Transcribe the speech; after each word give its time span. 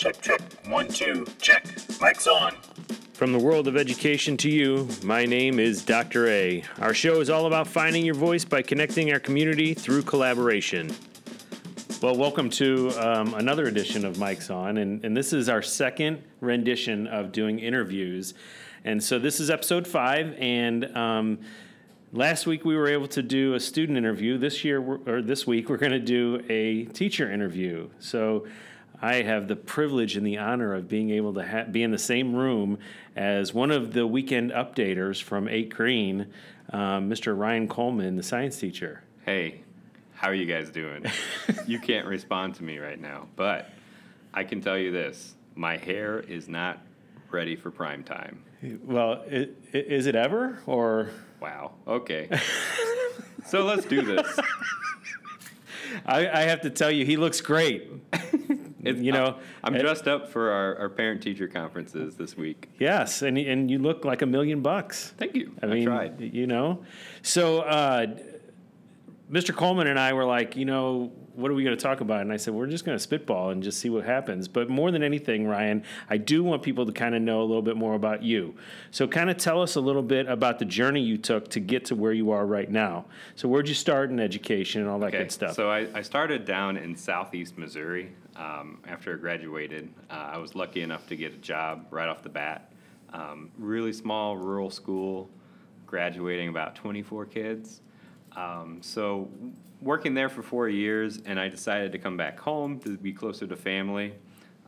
Check, 0.00 0.22
check. 0.22 0.40
One, 0.66 0.88
two, 0.88 1.26
check. 1.42 1.62
Mic's 2.00 2.26
on. 2.26 2.54
From 3.12 3.32
the 3.32 3.38
world 3.38 3.68
of 3.68 3.76
education 3.76 4.34
to 4.38 4.48
you, 4.48 4.88
my 5.04 5.26
name 5.26 5.60
is 5.60 5.84
Dr. 5.84 6.26
A. 6.28 6.64
Our 6.78 6.94
show 6.94 7.20
is 7.20 7.28
all 7.28 7.44
about 7.44 7.68
finding 7.68 8.06
your 8.06 8.14
voice 8.14 8.42
by 8.42 8.62
connecting 8.62 9.12
our 9.12 9.20
community 9.20 9.74
through 9.74 10.04
collaboration. 10.04 10.90
Well, 12.00 12.16
welcome 12.16 12.48
to 12.48 12.88
um, 12.92 13.34
another 13.34 13.66
edition 13.66 14.06
of 14.06 14.18
Mic's 14.18 14.48
On, 14.48 14.78
and, 14.78 15.04
and 15.04 15.14
this 15.14 15.34
is 15.34 15.50
our 15.50 15.60
second 15.60 16.22
rendition 16.40 17.06
of 17.06 17.30
doing 17.30 17.58
interviews. 17.58 18.32
And 18.86 19.04
so 19.04 19.18
this 19.18 19.38
is 19.38 19.50
episode 19.50 19.86
five, 19.86 20.34
and 20.38 20.96
um, 20.96 21.40
last 22.14 22.46
week 22.46 22.64
we 22.64 22.74
were 22.74 22.88
able 22.88 23.08
to 23.08 23.22
do 23.22 23.52
a 23.52 23.60
student 23.60 23.98
interview. 23.98 24.38
This 24.38 24.64
year, 24.64 24.80
or 24.80 25.20
this 25.20 25.46
week, 25.46 25.68
we're 25.68 25.76
going 25.76 25.92
to 25.92 25.98
do 25.98 26.42
a 26.48 26.86
teacher 26.86 27.30
interview. 27.30 27.90
So 27.98 28.46
I 29.02 29.22
have 29.22 29.48
the 29.48 29.56
privilege 29.56 30.16
and 30.16 30.26
the 30.26 30.38
honor 30.38 30.74
of 30.74 30.88
being 30.88 31.10
able 31.10 31.32
to 31.34 31.46
ha- 31.46 31.64
be 31.70 31.82
in 31.82 31.90
the 31.90 31.98
same 31.98 32.34
room 32.34 32.78
as 33.16 33.54
one 33.54 33.70
of 33.70 33.92
the 33.94 34.06
weekend 34.06 34.50
updaters 34.52 35.22
from 35.22 35.48
8 35.48 35.70
Green, 35.74 36.26
um, 36.72 37.08
Mr. 37.08 37.36
Ryan 37.38 37.66
Coleman, 37.66 38.16
the 38.16 38.22
science 38.22 38.58
teacher. 38.58 39.02
Hey, 39.24 39.62
how 40.14 40.28
are 40.28 40.34
you 40.34 40.44
guys 40.46 40.70
doing? 40.70 41.04
you 41.66 41.78
can't 41.78 42.06
respond 42.06 42.54
to 42.56 42.62
me 42.64 42.78
right 42.78 43.00
now, 43.00 43.26
but 43.36 43.70
I 44.34 44.44
can 44.44 44.60
tell 44.60 44.76
you 44.78 44.90
this 44.92 45.34
my 45.54 45.76
hair 45.78 46.20
is 46.20 46.48
not 46.48 46.80
ready 47.30 47.56
for 47.56 47.70
prime 47.70 48.04
time. 48.04 48.42
Well, 48.84 49.24
i- 49.30 49.48
i- 49.72 49.76
is 49.76 50.06
it 50.06 50.14
ever? 50.14 50.58
Or 50.66 51.08
Wow. 51.40 51.72
Okay. 51.88 52.28
so 53.46 53.64
let's 53.64 53.86
do 53.86 54.02
this. 54.02 54.38
I, 56.06 56.28
I 56.28 56.40
have 56.42 56.60
to 56.62 56.70
tell 56.70 56.90
you, 56.90 57.04
he 57.06 57.16
looks 57.16 57.40
great. 57.40 57.90
It's- 58.82 59.02
You 59.02 59.12
know, 59.12 59.36
I'm 59.64 59.74
it- 59.74 59.80
dressed 59.80 60.08
up 60.08 60.28
for 60.28 60.50
our, 60.50 60.76
our 60.76 60.88
parent 60.88 61.22
teacher 61.22 61.48
conferences 61.48 62.16
this 62.16 62.36
week. 62.36 62.68
Yes, 62.78 63.22
and 63.22 63.36
and 63.38 63.70
you 63.70 63.78
look 63.78 64.04
like 64.04 64.22
a 64.22 64.26
million 64.26 64.60
bucks. 64.62 65.12
Thank 65.16 65.34
you. 65.34 65.52
I 65.62 65.66
mean, 65.66 65.84
tried. 65.86 66.20
you 66.20 66.46
know. 66.46 66.84
So, 67.22 67.60
uh, 67.60 68.06
Mr. 69.30 69.54
Coleman 69.54 69.86
and 69.86 69.98
I 69.98 70.12
were 70.12 70.24
like, 70.24 70.56
you 70.56 70.64
know, 70.64 71.12
what 71.34 71.50
are 71.50 71.54
we 71.54 71.62
going 71.62 71.76
to 71.76 71.80
talk 71.82 72.00
about? 72.00 72.22
And 72.22 72.32
I 72.32 72.36
said, 72.36 72.52
we're 72.52 72.66
just 72.66 72.84
going 72.84 72.96
to 72.98 73.02
spitball 73.02 73.50
and 73.50 73.62
just 73.62 73.78
see 73.78 73.88
what 73.88 74.04
happens. 74.04 74.48
But 74.48 74.68
more 74.68 74.90
than 74.90 75.04
anything, 75.04 75.46
Ryan, 75.46 75.84
I 76.10 76.16
do 76.16 76.42
want 76.42 76.62
people 76.64 76.84
to 76.84 76.90
kind 76.92 77.14
of 77.14 77.22
know 77.22 77.40
a 77.40 77.44
little 77.46 77.62
bit 77.62 77.76
more 77.76 77.94
about 77.94 78.24
you. 78.24 78.56
So, 78.90 79.06
kind 79.06 79.30
of 79.30 79.36
tell 79.36 79.62
us 79.62 79.76
a 79.76 79.80
little 79.80 80.02
bit 80.02 80.26
about 80.26 80.58
the 80.58 80.64
journey 80.64 81.00
you 81.00 81.16
took 81.16 81.48
to 81.50 81.60
get 81.60 81.84
to 81.86 81.94
where 81.94 82.12
you 82.12 82.32
are 82.32 82.44
right 82.44 82.68
now. 82.68 83.04
So, 83.36 83.48
where'd 83.48 83.68
you 83.68 83.74
start 83.74 84.10
in 84.10 84.18
education 84.18 84.80
and 84.82 84.90
all 84.90 84.98
that 84.98 85.08
Okay, 85.08 85.18
good 85.18 85.32
stuff? 85.32 85.54
so 85.54 85.70
I, 85.70 85.86
I 85.94 86.02
started 86.02 86.44
down 86.44 86.76
in 86.76 86.96
southeast 86.96 87.56
Missouri 87.56 88.10
um, 88.40 88.78
after 88.88 89.14
I 89.14 89.16
graduated. 89.18 89.92
Uh, 90.08 90.30
I 90.32 90.38
was 90.38 90.54
lucky 90.54 90.80
enough 90.80 91.06
to 91.08 91.16
get 91.16 91.34
a 91.34 91.36
job 91.36 91.86
right 91.90 92.08
off 92.08 92.22
the 92.22 92.30
bat. 92.30 92.72
Um, 93.12 93.50
really 93.58 93.92
small 93.92 94.36
rural 94.36 94.70
school, 94.70 95.28
graduating 95.86 96.48
about 96.48 96.74
24 96.74 97.26
kids. 97.26 97.82
Um, 98.36 98.78
so 98.80 99.28
working 99.82 100.14
there 100.14 100.28
for 100.28 100.42
four 100.42 100.68
years, 100.68 101.18
and 101.26 101.38
I 101.38 101.48
decided 101.48 101.92
to 101.92 101.98
come 101.98 102.16
back 102.16 102.40
home 102.40 102.78
to 102.80 102.96
be 102.96 103.12
closer 103.12 103.46
to 103.46 103.56
family. 103.56 104.14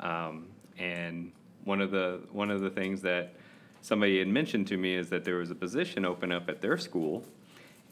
Um, 0.00 0.48
and 0.78 1.33
one 1.65 1.81
of 1.81 1.91
the 1.91 2.20
one 2.33 2.50
of 2.50 2.61
the 2.61 2.70
things 2.70 3.00
that 3.03 3.34
somebody 3.81 4.19
had 4.19 4.28
mentioned 4.28 4.67
to 4.67 4.77
me 4.77 4.95
is 4.95 5.09
that 5.11 5.25
there 5.25 5.37
was 5.37 5.50
a 5.50 5.55
position 5.55 6.05
open 6.05 6.33
up 6.33 6.48
at 6.48 6.61
their 6.61 6.77
school, 6.77 7.25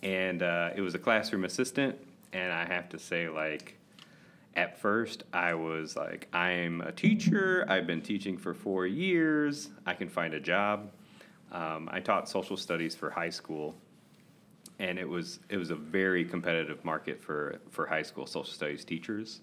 and 0.02 0.42
uh, 0.42 0.70
it 0.74 0.80
was 0.82 0.94
a 0.94 0.98
classroom 0.98 1.44
assistant. 1.44 1.96
And 2.32 2.52
I 2.52 2.64
have 2.64 2.88
to 2.90 2.98
say, 2.98 3.28
like, 3.28 3.76
at 4.54 4.80
first 4.80 5.24
I 5.32 5.54
was 5.54 5.96
like, 5.96 6.28
I'm 6.32 6.80
a 6.80 6.92
teacher. 6.92 7.64
I've 7.68 7.86
been 7.86 8.02
teaching 8.02 8.36
for 8.36 8.54
four 8.54 8.86
years. 8.86 9.70
I 9.86 9.94
can 9.94 10.08
find 10.08 10.34
a 10.34 10.40
job. 10.40 10.90
Um, 11.52 11.88
I 11.92 12.00
taught 12.00 12.28
social 12.28 12.56
studies 12.56 12.94
for 12.94 13.10
high 13.10 13.30
school, 13.30 13.74
and 14.78 14.98
it 14.98 15.08
was 15.08 15.40
it 15.48 15.56
was 15.56 15.70
a 15.70 15.76
very 15.76 16.24
competitive 16.24 16.84
market 16.84 17.20
for 17.20 17.58
for 17.70 17.86
high 17.86 18.02
school 18.02 18.26
social 18.26 18.52
studies 18.52 18.84
teachers. 18.84 19.40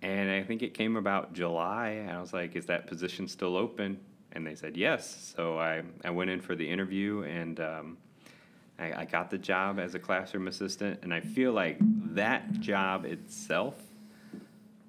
And 0.00 0.30
I 0.30 0.44
think 0.44 0.62
it 0.62 0.74
came 0.74 0.96
about 0.96 1.32
July, 1.32 1.88
and 1.88 2.10
I 2.10 2.20
was 2.20 2.32
like, 2.32 2.54
"Is 2.54 2.66
that 2.66 2.86
position 2.86 3.26
still 3.26 3.56
open?" 3.56 3.98
And 4.32 4.46
they 4.46 4.54
said 4.54 4.76
yes. 4.76 5.32
So 5.36 5.58
I 5.58 5.82
I 6.04 6.10
went 6.10 6.30
in 6.30 6.40
for 6.40 6.54
the 6.54 6.68
interview, 6.68 7.22
and 7.22 7.58
um, 7.58 7.96
I, 8.78 9.00
I 9.00 9.04
got 9.04 9.30
the 9.30 9.38
job 9.38 9.80
as 9.80 9.96
a 9.96 9.98
classroom 9.98 10.46
assistant. 10.46 11.00
And 11.02 11.12
I 11.12 11.20
feel 11.20 11.52
like 11.52 11.78
that 12.14 12.60
job 12.60 13.04
itself 13.04 13.74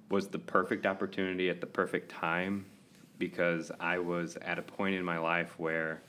was 0.09 0.27
the 0.27 0.39
perfect 0.39 0.85
opportunity 0.85 1.49
at 1.49 1.61
the 1.61 1.67
perfect 1.67 2.09
time 2.09 2.65
because 3.17 3.71
I 3.79 3.99
was 3.99 4.37
at 4.37 4.57
a 4.57 4.61
point 4.61 4.95
in 4.95 5.03
my 5.03 5.17
life 5.17 5.59
where, 5.59 6.01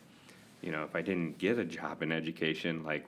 you 0.62 0.72
know, 0.72 0.84
if 0.84 0.94
I 0.94 1.02
didn't 1.02 1.38
get 1.38 1.58
a 1.58 1.64
job 1.64 2.02
in 2.02 2.12
education, 2.12 2.84
like, 2.84 3.04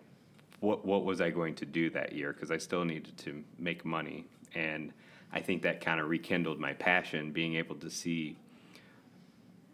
what 0.61 0.85
what 0.85 1.05
was 1.05 1.21
I 1.21 1.31
going 1.31 1.55
to 1.57 1.65
do 1.65 1.91
that 1.91 2.13
year? 2.13 2.33
Because 2.33 2.51
I 2.51 2.59
still 2.59 2.85
needed 2.85 3.17
to 3.19 3.43
make 3.59 3.85
money, 3.85 4.25
and 4.55 4.93
I 5.33 5.41
think 5.41 5.63
that 5.63 5.81
kind 5.81 6.01
of 6.01 6.09
rekindled 6.09 6.61
my 6.61 6.73
passion, 6.75 7.33
being 7.33 7.57
able 7.57 7.77
to 7.77 7.91
see 7.91 8.37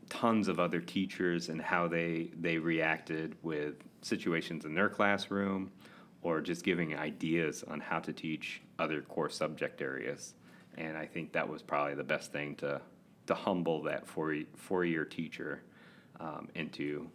tons 0.09 0.49
of 0.49 0.59
other 0.59 0.81
teachers 0.81 1.49
and 1.49 1.61
how 1.61 1.89
they 1.89 2.31
they 2.41 2.59
reacted 2.59 3.37
with 3.43 3.75
situations 4.01 4.65
in 4.65 4.75
their 4.75 4.89
classroom 4.89 5.71
or 6.23 6.41
just 6.41 6.65
giving 6.65 6.97
ideas 6.97 7.63
on 7.65 7.81
how 7.81 7.99
to 7.99 8.13
teach 8.13 8.63
other 8.79 9.03
core 9.03 9.29
subject 9.29 9.83
areas 9.83 10.35
and 10.79 10.97
i 10.97 11.05
think 11.05 11.33
that 11.33 11.47
was 11.47 11.61
probably 11.61 11.95
the 11.95 12.03
best 12.03 12.33
thing 12.33 12.55
to 12.55 12.81
to 13.27 13.35
humble 13.35 13.83
that 13.83 14.07
four 14.07 14.35
four 14.57 14.85
year 14.85 15.05
teacher 15.05 15.63
um, 16.21 16.49
into 16.55 17.07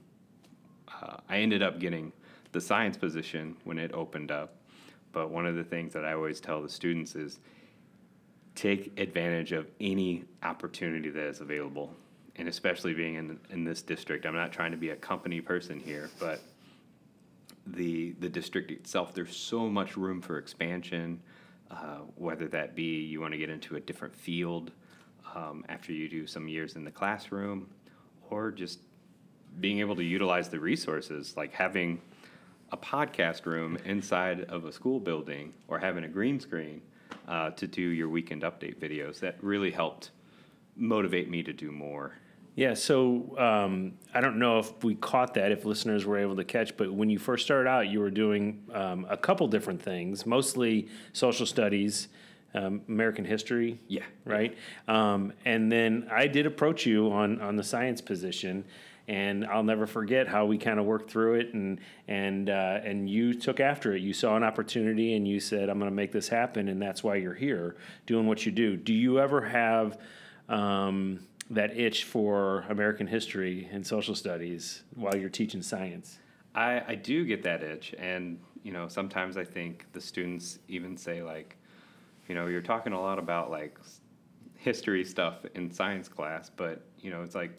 uh, 1.02 1.18
i 1.28 1.38
ended 1.38 1.64
up 1.64 1.80
getting 1.80 2.14
the 2.54 2.62
science 2.62 2.96
position 2.96 3.58
when 3.66 3.78
it 3.78 3.92
opened 3.94 4.32
up. 4.32 4.56
But 5.12 5.30
one 5.30 5.46
of 5.46 5.56
the 5.56 5.64
things 5.64 5.92
that 5.94 6.06
i 6.06 6.14
always 6.14 6.40
tell 6.40 6.62
the 6.62 6.70
students 6.70 7.16
is 7.16 7.40
take 8.56 8.98
advantage 9.00 9.52
of 9.52 9.70
any 9.82 10.24
opportunity 10.44 11.10
that 11.10 11.26
is 11.26 11.42
available. 11.42 11.94
And 12.36 12.48
especially 12.48 12.94
being 12.94 13.16
in, 13.16 13.40
in 13.50 13.64
this 13.64 13.82
district 13.82 14.26
i'm 14.26 14.36
not 14.36 14.52
trying 14.52 14.72
to 14.72 14.78
be 14.78 14.90
a 14.90 14.96
company 14.96 15.42
person 15.42 15.80
here 15.80 16.10
but 16.20 16.40
the 17.68 18.14
the 18.20 18.28
district 18.28 18.72
itself 18.72 19.14
there's 19.14 19.36
so 19.36 19.70
much 19.70 19.96
room 19.96 20.20
for 20.20 20.38
expansion 20.38 21.22
uh, 21.74 22.00
whether 22.16 22.48
that 22.48 22.76
be 22.76 23.02
you 23.02 23.20
want 23.20 23.34
to 23.34 23.38
get 23.38 23.50
into 23.50 23.76
a 23.76 23.80
different 23.80 24.16
field 24.16 24.72
um, 25.36 25.66
after 25.70 25.92
you 25.92 26.08
do 26.08 26.28
some 26.28 26.48
years 26.48 26.76
in 26.76 26.84
the 26.84 26.92
classroom 26.92 27.70
or 28.30 28.52
just 28.52 28.80
being 29.60 29.80
able 29.80 29.96
to 29.96 30.04
utilize 30.04 30.50
the 30.50 30.60
resources 30.60 31.36
like 31.38 31.54
having 31.54 32.02
a 32.72 32.78
podcast 32.78 33.46
room 33.46 33.78
inside 33.86 34.42
of 34.46 34.66
a 34.66 34.72
school 34.72 35.00
building 35.00 35.54
or 35.68 35.80
having 35.80 36.04
a 36.04 36.08
green 36.08 36.40
screen 36.40 36.82
uh, 37.28 37.52
to 37.52 37.68
do 37.68 37.82
your 37.82 38.10
weekend 38.10 38.42
update 38.42 38.78
videos. 38.78 39.20
That 39.20 39.38
really 39.42 39.72
helped 39.72 40.12
motivate 40.76 41.30
me 41.30 41.44
to 41.44 41.54
do 41.54 41.72
more 41.72 42.14
Yeah, 42.56 42.76
so 42.76 43.36
um, 43.40 43.94
I 44.14 44.22
don't 44.22 44.38
know 44.38 44.60
if 44.60 44.84
we 44.84 44.94
caught 44.94 45.34
that, 45.34 45.52
if 45.52 45.66
listeners 45.66 46.06
were 46.06 46.20
able 46.20 46.36
to 46.36 46.44
catch, 46.44 46.78
but 46.78 46.94
when 46.94 47.10
you 47.10 47.18
first 47.18 47.46
started 47.46 47.68
out, 47.68 47.88
you 47.88 48.00
were 48.00 48.12
doing 48.12 48.64
um, 48.74 49.08
a 49.10 49.18
couple 49.18 49.48
different 49.48 49.82
things, 49.82 50.28
mostly 50.28 50.88
social 51.14 51.48
studies, 51.48 52.10
um, 52.54 52.82
American 52.88 53.26
history. 53.26 53.80
Yeah. 53.88 54.04
Right? 54.24 54.56
Um, 54.88 55.34
and 55.46 55.72
then 55.72 56.08
I 56.12 56.28
did 56.28 56.46
approach 56.46 56.86
you 56.86 57.12
on, 57.12 57.42
on 57.42 57.56
the 57.56 57.64
science 57.64 58.02
position. 58.02 58.66
And 59.06 59.46
I'll 59.46 59.64
never 59.64 59.86
forget 59.86 60.30
how 60.30 60.46
we 60.46 60.58
kind 60.58 60.80
of 60.80 60.86
worked 60.86 61.12
through 61.12 61.34
it, 61.34 61.54
and 61.54 61.82
and 62.08 62.50
uh, 62.50 62.80
and 62.86 63.10
you 63.10 63.34
took 63.34 63.60
after 63.60 63.94
it. 63.94 64.02
You 64.02 64.14
saw 64.14 64.38
an 64.38 64.44
opportunity, 64.46 65.18
and 65.18 65.28
you 65.28 65.42
said, 65.42 65.68
"I'm 65.68 65.78
going 65.78 65.92
to 65.92 65.96
make 65.96 66.14
this 66.14 66.30
happen," 66.30 66.70
and 66.70 66.82
that's 66.82 67.04
why 67.04 67.16
you're 67.16 67.34
here, 67.34 67.76
doing 68.06 68.28
what 68.28 68.46
you 68.46 68.54
do. 68.54 68.78
Do 68.78 68.94
you 68.94 69.20
ever 69.20 69.42
have 69.42 69.98
um, 70.48 71.20
that 71.54 71.78
itch 71.78 72.04
for 72.04 72.66
American 72.70 73.08
history 73.08 73.70
and 73.72 73.86
social 73.86 74.16
studies 74.16 74.84
while 74.96 75.16
you're 75.16 75.30
teaching 75.30 75.62
science. 75.62 76.20
I, 76.56 76.82
I 76.88 76.96
do 76.96 77.26
get 77.26 77.44
that 77.44 77.64
itch, 77.64 77.96
and 77.98 78.40
you 78.64 78.72
know 78.72 78.88
sometimes 78.88 79.38
I 79.38 79.44
think 79.44 79.86
the 79.94 80.02
students 80.02 80.60
even 80.68 80.98
say 80.98 81.24
like, 81.24 81.58
you 82.28 82.36
know, 82.36 82.48
you're 82.48 82.62
talking 82.62 82.94
a 82.94 83.02
lot 83.02 83.20
about 83.20 83.52
like 83.52 83.78
history 84.56 85.04
stuff 85.04 85.46
in 85.56 85.72
science 85.72 86.08
class, 86.08 86.50
but 86.50 86.86
you 87.00 87.12
know 87.12 87.22
it's 87.24 87.36
like 87.36 87.52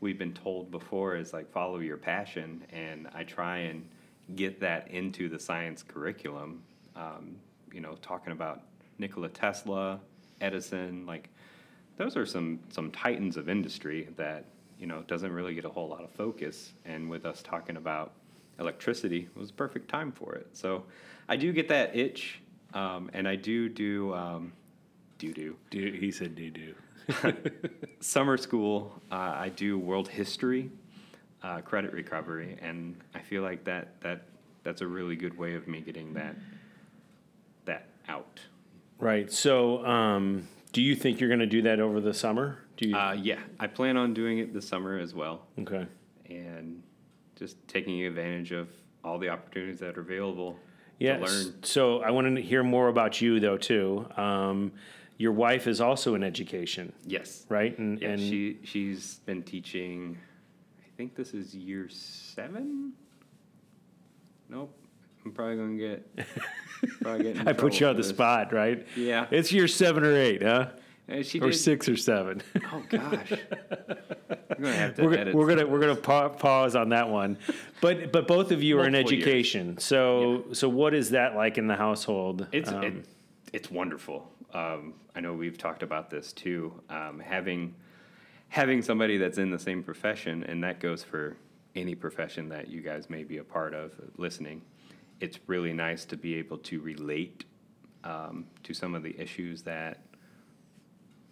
we've 0.00 0.18
been 0.18 0.34
told 0.34 0.70
before 0.70 1.16
is 1.16 1.32
like 1.32 1.50
follow 1.50 1.78
your 1.78 1.96
passion, 1.96 2.64
and 2.70 3.08
I 3.14 3.24
try 3.24 3.58
and 3.58 3.86
get 4.34 4.60
that 4.60 4.90
into 4.90 5.28
the 5.28 5.38
science 5.38 5.82
curriculum. 5.82 6.62
Um, 6.96 7.36
you 7.72 7.80
know, 7.80 7.96
talking 8.02 8.32
about 8.32 8.62
Nikola 8.98 9.28
Tesla, 9.28 10.00
Edison, 10.40 11.06
like 11.06 11.30
those 12.00 12.16
are 12.16 12.24
some 12.24 12.58
some 12.70 12.90
titans 12.90 13.36
of 13.36 13.50
industry 13.50 14.08
that 14.16 14.46
you 14.78 14.86
know 14.86 15.02
doesn't 15.02 15.30
really 15.30 15.54
get 15.54 15.66
a 15.66 15.68
whole 15.68 15.86
lot 15.86 16.02
of 16.02 16.10
focus. 16.10 16.72
And 16.86 17.10
with 17.10 17.26
us 17.26 17.42
talking 17.42 17.76
about 17.76 18.12
electricity, 18.58 19.28
it 19.34 19.38
was 19.38 19.50
a 19.50 19.52
perfect 19.52 19.90
time 19.90 20.10
for 20.10 20.34
it. 20.34 20.48
So 20.54 20.84
I 21.28 21.36
do 21.36 21.52
get 21.52 21.68
that 21.68 21.94
itch, 21.94 22.40
um, 22.72 23.10
and 23.12 23.28
I 23.28 23.36
do 23.36 23.68
do 23.68 24.14
um, 24.14 24.52
doo 25.18 25.34
doo. 25.34 25.56
Do, 25.68 25.92
he 25.92 26.10
said 26.10 26.34
do 26.34 26.50
do. 26.50 26.74
Summer 28.00 28.38
school, 28.38 28.98
uh, 29.12 29.34
I 29.36 29.50
do 29.50 29.78
world 29.78 30.08
history, 30.08 30.70
uh, 31.42 31.60
credit 31.60 31.92
recovery, 31.92 32.56
and 32.62 32.96
I 33.14 33.18
feel 33.18 33.42
like 33.42 33.62
that 33.64 34.00
that 34.00 34.22
that's 34.62 34.80
a 34.80 34.86
really 34.86 35.16
good 35.16 35.36
way 35.36 35.54
of 35.54 35.68
me 35.68 35.82
getting 35.82 36.14
that 36.14 36.34
that 37.66 37.88
out. 38.08 38.40
Right. 38.98 39.30
So, 39.30 39.84
um, 39.84 40.46
do 40.72 40.82
you 40.82 40.94
think 40.94 41.20
you're 41.20 41.28
going 41.28 41.40
to 41.40 41.46
do 41.46 41.62
that 41.62 41.80
over 41.80 42.00
the 42.00 42.14
summer? 42.14 42.58
Do 42.76 42.88
you? 42.88 42.96
Uh, 42.96 43.12
yeah, 43.12 43.38
I 43.58 43.66
plan 43.66 43.96
on 43.96 44.14
doing 44.14 44.38
it 44.38 44.52
this 44.54 44.66
summer 44.68 44.98
as 44.98 45.14
well, 45.14 45.46
okay. 45.60 45.86
and 46.28 46.82
just 47.36 47.56
taking 47.68 48.02
advantage 48.04 48.52
of 48.52 48.68
all 49.04 49.18
the 49.18 49.28
opportunities 49.28 49.80
that 49.80 49.96
are 49.96 50.02
available 50.02 50.56
Yeah. 50.98 51.16
to 51.18 51.24
learn. 51.24 51.62
So 51.62 52.02
I 52.02 52.10
want 52.10 52.34
to 52.36 52.42
hear 52.42 52.62
more 52.62 52.88
about 52.88 53.20
you 53.20 53.40
though 53.40 53.56
too. 53.56 54.06
Um, 54.16 54.72
your 55.16 55.32
wife 55.32 55.66
is 55.66 55.80
also 55.80 56.14
in 56.14 56.22
education, 56.22 56.92
Yes. 57.06 57.44
right? 57.48 57.76
And 57.78 58.00
Yeah, 58.00 58.10
and 58.10 58.20
she 58.20 58.58
she's 58.64 59.16
been 59.26 59.42
teaching. 59.42 60.16
I 60.82 60.88
think 60.96 61.14
this 61.14 61.32
is 61.34 61.54
year 61.54 61.88
seven. 61.88 62.92
Nope, 64.48 64.74
I'm 65.24 65.32
probably 65.32 65.56
gonna 65.56 65.76
get. 65.76 66.26
probably 67.02 67.32
get 67.34 67.46
I 67.48 67.52
put 67.52 67.78
you 67.80 67.86
on 67.86 67.94
the 67.96 68.02
this. 68.02 68.08
spot, 68.08 68.52
right? 68.52 68.86
Yeah. 68.96 69.26
It's 69.30 69.52
year 69.52 69.68
seven 69.68 70.04
or 70.04 70.16
eight, 70.16 70.42
huh? 70.42 70.68
And 71.08 71.26
she 71.26 71.40
Or 71.40 71.50
did, 71.50 71.56
six 71.58 71.88
or 71.88 71.96
seven. 71.96 72.40
Oh 72.72 72.82
gosh, 72.88 73.32
I'm 74.50 74.62
gonna 74.62 74.72
have 74.72 74.94
to 74.94 75.04
we're, 75.04 75.14
edit. 75.14 75.34
we're 75.34 75.48
gonna 75.48 75.66
we're 75.66 75.80
gonna 75.80 75.96
pa- 75.96 76.28
pause 76.28 76.76
on 76.76 76.90
that 76.90 77.08
one, 77.08 77.36
but 77.80 78.12
but 78.12 78.28
both 78.28 78.52
of 78.52 78.62
you 78.62 78.78
are 78.78 78.86
in 78.86 78.92
Multiple 78.92 79.12
years. 79.14 79.26
education. 79.26 79.78
So 79.78 80.44
so 80.52 80.68
what 80.68 80.94
is 80.94 81.10
that 81.10 81.34
like 81.34 81.58
in 81.58 81.66
the 81.66 81.74
household? 81.76 82.46
It's 82.52 82.70
Um, 82.70 82.82
it, 82.84 83.04
it's 83.52 83.70
wonderful. 83.70 84.30
Um, 84.54 84.94
I 85.16 85.20
know 85.20 85.34
we've 85.34 85.58
talked 85.58 85.82
about 85.82 86.10
this 86.10 86.32
too. 86.32 86.72
Um, 86.88 87.18
having 87.18 87.74
having 88.48 88.80
somebody 88.80 89.16
that's 89.18 89.38
in 89.38 89.50
the 89.50 89.58
same 89.58 89.82
profession, 89.82 90.44
and 90.44 90.62
that 90.62 90.78
goes 90.80 91.02
for 91.02 91.36
any 91.74 91.94
profession 91.96 92.48
that 92.50 92.68
you 92.68 92.80
guys 92.82 93.10
may 93.10 93.24
be 93.24 93.38
a 93.38 93.44
part 93.44 93.74
of. 93.74 93.92
Listening, 94.16 94.62
it's 95.20 95.38
really 95.46 95.72
nice 95.72 96.04
to 96.06 96.16
be 96.16 96.34
able 96.36 96.58
to 96.58 96.80
relate 96.80 97.44
um, 98.04 98.46
to 98.62 98.74
some 98.74 98.94
of 98.94 99.02
the 99.02 99.18
issues 99.20 99.62
that 99.62 99.98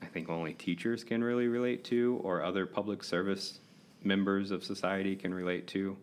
I 0.03 0.07
think 0.07 0.29
only 0.29 0.55
teachers 0.55 1.03
can 1.03 1.25
really 1.25 1.49
relate 1.49 1.85
to, 1.85 2.21
or 2.23 2.43
other 2.43 2.67
public 2.67 3.03
service 3.03 3.61
members 4.05 4.51
of 4.51 4.63
society 4.63 5.17
can 5.17 5.35
relate 5.35 5.67
to. 5.69 5.97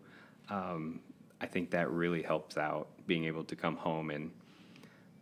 Um, 0.50 1.00
I 1.40 1.46
think 1.46 1.70
that 1.70 1.90
really 1.90 2.22
helps 2.22 2.56
out 2.56 2.88
being 3.06 3.24
able 3.24 3.44
to 3.44 3.56
come 3.56 3.76
home 3.76 4.10
and 4.10 4.30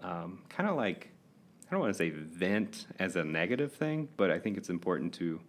um, 0.03 0.43
kind 0.49 0.69
of 0.69 0.77
like 0.77 1.11
I 1.67 1.71
don't 1.71 1.81
want 1.81 1.95
to 1.95 1.99
say 1.99 2.11
vent 2.11 2.87
as 2.99 3.17
a 3.17 3.25
negative 3.25 3.73
thing, 3.73 4.09
but 4.17 4.31
I 4.31 4.39
think 4.39 4.57
it's 4.57 4.69
important 4.69 5.15
to 5.15 5.41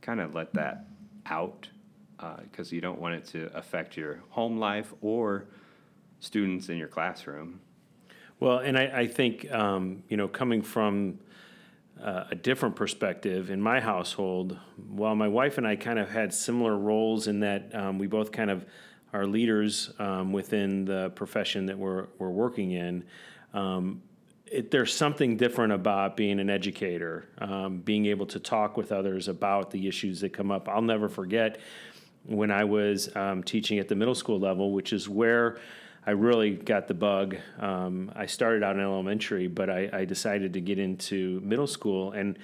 kind 0.00 0.20
of 0.20 0.34
let 0.34 0.54
that 0.54 0.86
out 1.26 1.68
because 2.42 2.72
you 2.72 2.80
don't 2.80 3.00
want 3.00 3.14
it 3.14 3.24
to 3.26 3.50
affect 3.56 3.96
your 3.96 4.20
home 4.30 4.58
life 4.58 4.92
or 5.02 5.46
students 6.20 6.68
in 6.68 6.78
your 6.78 6.88
classroom. 6.88 7.60
Well, 8.40 8.58
and 8.58 8.78
I, 8.78 9.00
I 9.00 9.06
think, 9.06 9.50
um, 9.52 10.02
you 10.08 10.16
know, 10.16 10.28
coming 10.28 10.62
from 10.62 11.18
uh, 12.02 12.24
a 12.30 12.34
different 12.34 12.76
perspective 12.76 13.50
in 13.50 13.60
my 13.60 13.80
household, 13.80 14.56
while 14.88 15.16
my 15.16 15.26
wife 15.26 15.58
and 15.58 15.66
I 15.66 15.76
kind 15.76 15.98
of 15.98 16.08
had 16.08 16.32
similar 16.32 16.76
roles 16.76 17.26
in 17.26 17.40
that 17.40 17.74
um, 17.74 17.98
we 17.98 18.06
both 18.06 18.30
kind 18.30 18.50
of 18.50 18.64
are 19.12 19.26
leaders 19.26 19.90
um, 19.98 20.32
within 20.32 20.84
the 20.84 21.10
profession 21.10 21.66
that 21.66 21.76
we're, 21.76 22.06
we're 22.18 22.30
working 22.30 22.72
in. 22.72 23.04
Um, 23.54 24.02
it, 24.46 24.70
there's 24.70 24.94
something 24.94 25.36
different 25.36 25.72
about 25.72 26.16
being 26.16 26.40
an 26.40 26.50
educator, 26.50 27.28
um, 27.38 27.80
being 27.80 28.06
able 28.06 28.26
to 28.26 28.38
talk 28.38 28.76
with 28.76 28.92
others 28.92 29.28
about 29.28 29.70
the 29.70 29.88
issues 29.88 30.20
that 30.20 30.32
come 30.32 30.50
up. 30.50 30.68
I'll 30.68 30.82
never 30.82 31.08
forget 31.08 31.58
when 32.24 32.50
I 32.50 32.64
was 32.64 33.14
um, 33.16 33.42
teaching 33.42 33.78
at 33.78 33.88
the 33.88 33.94
middle 33.94 34.14
school 34.14 34.38
level, 34.38 34.72
which 34.72 34.92
is 34.92 35.08
where 35.08 35.58
I 36.08 36.12
really 36.12 36.52
got 36.52 36.88
the 36.88 36.94
bug. 36.94 37.36
Um, 37.58 38.10
I 38.16 38.24
started 38.24 38.62
out 38.62 38.76
in 38.76 38.80
elementary, 38.80 39.46
but 39.46 39.68
I, 39.68 39.90
I 39.92 40.04
decided 40.06 40.54
to 40.54 40.60
get 40.62 40.78
into 40.78 41.38
middle 41.44 41.66
school, 41.66 42.12
and 42.12 42.38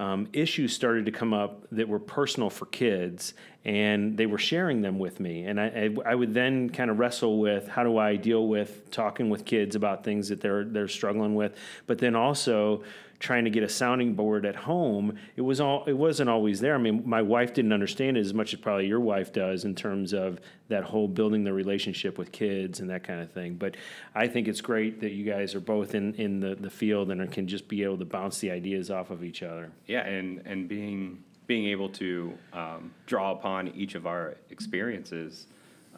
um, 0.00 0.26
issues 0.32 0.74
started 0.74 1.06
to 1.06 1.12
come 1.12 1.32
up 1.32 1.64
that 1.70 1.88
were 1.88 2.00
personal 2.00 2.50
for 2.50 2.66
kids, 2.66 3.34
and 3.64 4.16
they 4.16 4.26
were 4.26 4.36
sharing 4.36 4.82
them 4.82 4.98
with 4.98 5.20
me. 5.20 5.44
And 5.44 5.60
I, 5.60 5.66
I, 5.66 6.10
I 6.10 6.14
would 6.16 6.34
then 6.34 6.70
kind 6.70 6.90
of 6.90 6.98
wrestle 6.98 7.38
with 7.38 7.68
how 7.68 7.84
do 7.84 7.98
I 7.98 8.16
deal 8.16 8.48
with 8.48 8.90
talking 8.90 9.30
with 9.30 9.44
kids 9.44 9.76
about 9.76 10.02
things 10.02 10.28
that 10.30 10.40
they're 10.40 10.64
they're 10.64 10.88
struggling 10.88 11.36
with, 11.36 11.56
but 11.86 11.98
then 11.98 12.16
also 12.16 12.82
trying 13.18 13.44
to 13.44 13.50
get 13.50 13.62
a 13.62 13.68
sounding 13.68 14.14
board 14.14 14.44
at 14.44 14.56
home. 14.56 15.16
It 15.36 15.42
was 15.42 15.60
all 15.60 15.84
it 15.84 15.92
wasn't 15.94 16.30
always 16.30 16.60
there. 16.60 16.74
I 16.74 16.78
mean, 16.78 17.02
my 17.06 17.22
wife 17.22 17.54
didn't 17.54 17.72
understand 17.72 18.16
it 18.16 18.20
as 18.20 18.34
much 18.34 18.52
as 18.52 18.60
probably 18.60 18.86
your 18.86 19.00
wife 19.00 19.32
does 19.32 19.64
in 19.64 19.74
terms 19.74 20.12
of 20.12 20.40
that 20.68 20.84
whole 20.84 21.08
building 21.08 21.44
the 21.44 21.52
relationship 21.52 22.18
with 22.18 22.32
kids 22.32 22.80
and 22.80 22.90
that 22.90 23.04
kind 23.04 23.20
of 23.20 23.30
thing. 23.30 23.54
But 23.54 23.76
I 24.14 24.26
think 24.26 24.48
it's 24.48 24.60
great 24.60 25.00
that 25.00 25.12
you 25.12 25.24
guys 25.24 25.54
are 25.54 25.60
both 25.60 25.94
in 25.94 26.14
in 26.14 26.40
the 26.40 26.54
the 26.54 26.70
field 26.70 27.10
and 27.10 27.30
can 27.30 27.46
just 27.46 27.68
be 27.68 27.82
able 27.82 27.98
to 27.98 28.04
bounce 28.04 28.38
the 28.38 28.50
ideas 28.50 28.90
off 28.90 29.10
of 29.10 29.24
each 29.24 29.42
other. 29.42 29.70
Yeah, 29.86 30.06
and 30.06 30.42
and 30.44 30.68
being 30.68 31.22
being 31.46 31.66
able 31.66 31.88
to 31.90 32.36
um, 32.52 32.92
draw 33.06 33.32
upon 33.32 33.68
each 33.68 33.94
of 33.94 34.06
our 34.06 34.36
experiences 34.50 35.46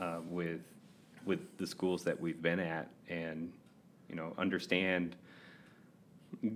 uh, 0.01 0.19
with 0.29 0.61
with 1.25 1.41
the 1.59 1.67
schools 1.67 2.05
that 2.05 2.21
we've 2.21 2.41
been 2.41 2.61
at, 2.61 2.89
and 3.09 3.53
you 4.09 4.15
know 4.15 4.33
understand 4.39 5.17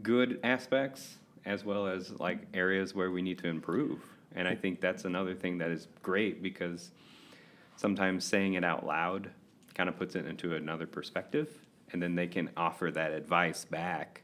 good 0.03 0.41
aspects 0.43 1.19
as 1.45 1.65
well 1.65 1.87
as 1.87 2.11
like 2.21 2.41
areas 2.55 2.95
where 2.95 3.11
we 3.11 3.23
need 3.23 3.39
to 3.39 3.49
improve. 3.49 4.01
And 4.35 4.47
I 4.47 4.55
think 4.55 4.81
that's 4.81 5.05
another 5.05 5.35
thing 5.35 5.59
that 5.59 5.71
is 5.71 5.89
great 6.03 6.43
because 6.43 6.91
sometimes 7.77 8.25
saying 8.25 8.55
it 8.55 8.65
out 8.65 8.87
loud 8.87 9.31
kind 9.75 9.89
of 9.89 9.97
puts 9.97 10.15
it 10.15 10.27
into 10.27 10.55
another 10.55 10.87
perspective, 10.87 11.49
and 11.93 12.03
then 12.03 12.15
they 12.15 12.27
can 12.27 12.51
offer 12.57 12.91
that 12.91 13.13
advice 13.13 13.65
back 13.65 14.23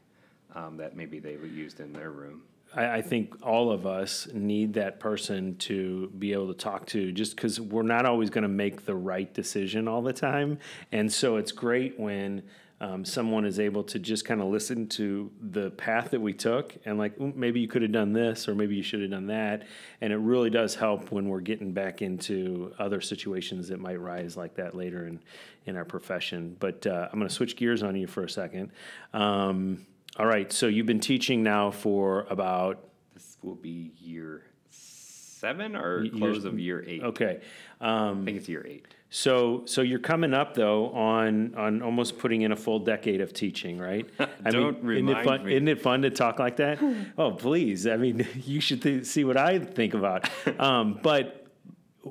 um, 0.55 0.77
that 0.77 0.95
maybe 0.95 1.19
they 1.19 1.35
would 1.35 1.51
used 1.51 1.79
in 1.79 1.91
their 1.91 2.11
room. 2.11 2.43
I, 2.75 2.97
I 2.97 3.01
think 3.01 3.35
all 3.41 3.71
of 3.71 3.85
us 3.85 4.27
need 4.33 4.73
that 4.73 4.99
person 4.99 5.55
to 5.57 6.07
be 6.19 6.33
able 6.33 6.47
to 6.47 6.53
talk 6.53 6.85
to 6.87 7.11
just 7.11 7.35
because 7.35 7.59
we're 7.59 7.81
not 7.83 8.05
always 8.05 8.29
going 8.29 8.43
to 8.43 8.49
make 8.49 8.85
the 8.85 8.95
right 8.95 9.33
decision 9.33 9.87
all 9.87 10.01
the 10.01 10.13
time. 10.13 10.59
And 10.91 11.11
so 11.11 11.37
it's 11.37 11.51
great 11.51 11.99
when 11.99 12.43
um, 12.79 13.03
someone 13.05 13.43
is 13.45 13.59
able 13.59 13.83
to 13.85 13.97
just 13.97 14.23
kind 14.23 14.39
of 14.39 14.47
listen 14.47 14.87
to 14.89 15.31
the 15.41 15.71
path 15.71 16.11
that 16.11 16.21
we 16.21 16.31
took 16.33 16.75
and, 16.85 16.97
like, 16.99 17.19
maybe 17.19 17.59
you 17.59 17.67
could 17.67 17.81
have 17.81 17.91
done 17.91 18.13
this 18.13 18.47
or 18.47 18.53
maybe 18.53 18.75
you 18.75 18.83
should 18.83 19.01
have 19.01 19.09
done 19.09 19.27
that. 19.27 19.63
And 19.99 20.13
it 20.13 20.17
really 20.17 20.51
does 20.51 20.75
help 20.75 21.11
when 21.11 21.27
we're 21.27 21.39
getting 21.41 21.71
back 21.73 22.03
into 22.03 22.73
other 22.77 23.01
situations 23.01 23.67
that 23.69 23.79
might 23.79 23.99
rise 23.99 24.37
like 24.37 24.55
that 24.57 24.75
later 24.75 25.07
in, 25.07 25.19
in 25.65 25.75
our 25.75 25.85
profession. 25.85 26.55
But 26.59 26.85
uh, 26.85 27.09
I'm 27.11 27.17
going 27.17 27.27
to 27.27 27.33
switch 27.33 27.55
gears 27.55 27.81
on 27.81 27.95
you 27.95 28.05
for 28.05 28.23
a 28.23 28.29
second. 28.29 28.71
Um, 29.11 29.85
all 30.19 30.27
right, 30.27 30.51
so 30.51 30.67
you've 30.67 30.85
been 30.85 30.99
teaching 30.99 31.41
now 31.41 31.71
for 31.71 32.27
about 32.29 32.83
This 33.15 33.37
will 33.41 33.55
be 33.55 33.91
year 33.99 34.43
seven 34.69 35.75
or 35.75 36.01
Y- 36.03 36.09
close 36.15 36.45
of 36.45 36.59
year 36.59 36.83
eight. 36.87 37.01
okay. 37.03 37.41
I 37.81 38.13
think 38.25 38.37
it's 38.37 38.49
year 38.49 38.65
eight. 38.67 38.85
So 39.09 39.63
so 39.65 39.81
you're 39.81 39.99
coming 39.99 40.33
up 40.33 40.53
though 40.53 40.89
on 40.89 41.55
on 41.55 41.81
almost 41.81 42.17
putting 42.17 42.41
in 42.41 42.51
a 42.51 42.55
full 42.55 42.79
decade 42.79 43.21
of 43.21 43.33
teaching, 43.33 43.77
right? 43.79 44.07
I 44.19 44.51
Don't 44.51 44.75
isn't 44.77 44.79
it 44.79 44.83
remind 44.83 45.25
fun, 45.25 45.45
me. 45.45 45.53
Isn't 45.53 45.67
it 45.67 45.81
fun 45.81 46.01
to 46.01 46.09
talk 46.09 46.39
like 46.39 46.57
that? 46.57 46.79
oh, 47.17 47.31
please. 47.31 47.87
I 47.87 47.97
mean, 47.97 48.27
you 48.35 48.59
should 48.59 48.81
th- 48.81 49.05
see 49.05 49.23
what 49.23 49.37
I 49.37 49.59
think 49.59 49.93
about. 49.93 50.29
Um, 50.59 50.99
but 51.01 51.47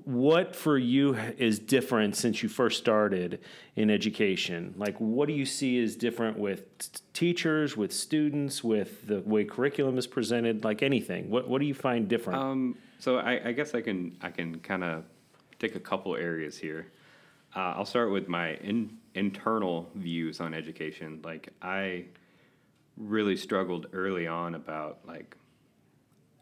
what 0.04 0.54
for 0.54 0.76
you 0.76 1.16
is 1.38 1.58
different 1.58 2.16
since 2.16 2.42
you 2.42 2.48
first 2.48 2.78
started 2.78 3.40
in 3.76 3.90
education? 3.90 4.74
Like, 4.76 4.96
what 4.98 5.26
do 5.26 5.34
you 5.34 5.46
see 5.46 5.78
is 5.78 5.96
different 5.96 6.38
with 6.38 6.78
t- 6.78 7.00
teachers, 7.12 7.76
with 7.76 7.92
students, 7.92 8.62
with 8.62 9.06
the 9.06 9.20
way 9.20 9.44
curriculum 9.44 9.96
is 9.98 10.06
presented? 10.06 10.64
Like 10.64 10.82
anything, 10.82 11.30
what 11.30 11.48
what 11.48 11.60
do 11.60 11.66
you 11.66 11.74
find 11.74 12.08
different? 12.08 12.40
Um, 12.40 12.76
so 12.98 13.18
I, 13.18 13.48
I 13.48 13.52
guess 13.52 13.74
I 13.74 13.82
can 13.82 14.16
I 14.22 14.30
can 14.30 14.60
kind 14.60 14.82
of 14.82 15.04
take 15.58 15.74
a 15.74 15.80
couple 15.80 16.16
areas 16.16 16.58
here. 16.58 16.88
Uh, 17.54 17.74
I'll 17.76 17.86
start 17.86 18.10
with 18.10 18.28
my 18.28 18.54
in, 18.56 18.98
internal 19.14 19.88
views 19.94 20.40
on 20.40 20.54
education. 20.54 21.20
Like 21.24 21.48
I 21.62 22.04
really 22.96 23.36
struggled 23.36 23.86
early 23.92 24.26
on 24.26 24.54
about 24.54 24.98
like 25.06 25.36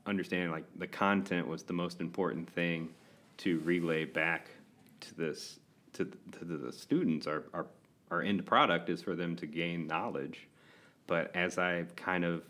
understanding 0.06 0.50
like 0.50 0.64
the 0.76 0.86
content 0.86 1.46
was 1.46 1.62
the 1.62 1.72
most 1.72 2.00
important 2.00 2.50
thing 2.50 2.90
to 3.38 3.58
relay 3.60 4.04
back 4.04 4.50
to 5.00 5.14
this 5.14 5.58
to, 5.92 6.04
to 6.04 6.44
the 6.44 6.72
students. 6.72 7.26
Our, 7.26 7.44
our 7.52 7.66
our 8.10 8.22
end 8.22 8.44
product 8.44 8.90
is 8.90 9.02
for 9.02 9.14
them 9.14 9.34
to 9.36 9.46
gain 9.46 9.86
knowledge, 9.86 10.46
but 11.06 11.34
as 11.34 11.58
I've 11.58 11.96
kind 11.96 12.24
of 12.24 12.42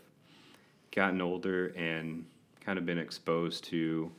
gotten 0.91 1.21
older 1.21 1.67
and 1.75 2.25
kind 2.59 2.77
of 2.77 2.85
been 2.85 2.97
exposed 2.97 3.63
to 3.65 4.11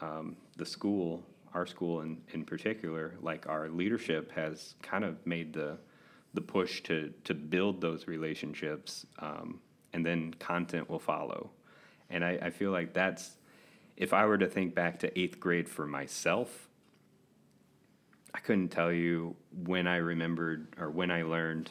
um, 0.00 0.36
the 0.56 0.64
school, 0.64 1.22
our 1.54 1.66
school 1.66 2.00
in, 2.00 2.20
in 2.32 2.44
particular, 2.44 3.14
like 3.22 3.48
our 3.48 3.68
leadership 3.68 4.32
has 4.32 4.74
kind 4.82 5.04
of 5.04 5.24
made 5.26 5.52
the 5.52 5.78
the 6.34 6.40
push 6.40 6.82
to 6.82 7.14
to 7.22 7.32
build 7.32 7.80
those 7.80 8.08
relationships 8.08 9.06
um, 9.20 9.60
and 9.94 10.04
then 10.04 10.34
content 10.34 10.90
will 10.90 10.98
follow. 10.98 11.50
And 12.10 12.24
I, 12.24 12.38
I 12.42 12.50
feel 12.50 12.70
like 12.70 12.92
that's, 12.92 13.36
if 13.96 14.12
I 14.12 14.26
were 14.26 14.36
to 14.36 14.48
think 14.48 14.74
back 14.74 14.98
to 15.00 15.18
eighth 15.18 15.40
grade 15.40 15.68
for 15.68 15.86
myself, 15.86 16.68
I 18.34 18.40
couldn't 18.40 18.68
tell 18.68 18.92
you 18.92 19.36
when 19.64 19.86
I 19.86 19.96
remembered 19.96 20.74
or 20.78 20.90
when 20.90 21.10
I 21.10 21.22
learned 21.22 21.70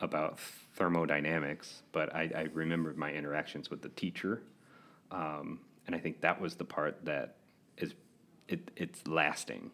about 0.00 0.38
thermodynamics, 0.76 1.82
but 1.90 2.14
I, 2.14 2.30
I 2.34 2.42
remembered 2.54 2.96
my 2.96 3.12
interactions 3.12 3.68
with 3.68 3.82
the 3.82 3.88
teacher. 3.88 4.42
Um, 5.10 5.58
and 5.86 5.96
I 5.96 5.98
think 5.98 6.20
that 6.20 6.40
was 6.40 6.54
the 6.54 6.64
part 6.64 7.04
that 7.06 7.36
is 7.76 7.94
it, 8.48 8.70
it's 8.76 9.06
lasting. 9.06 9.70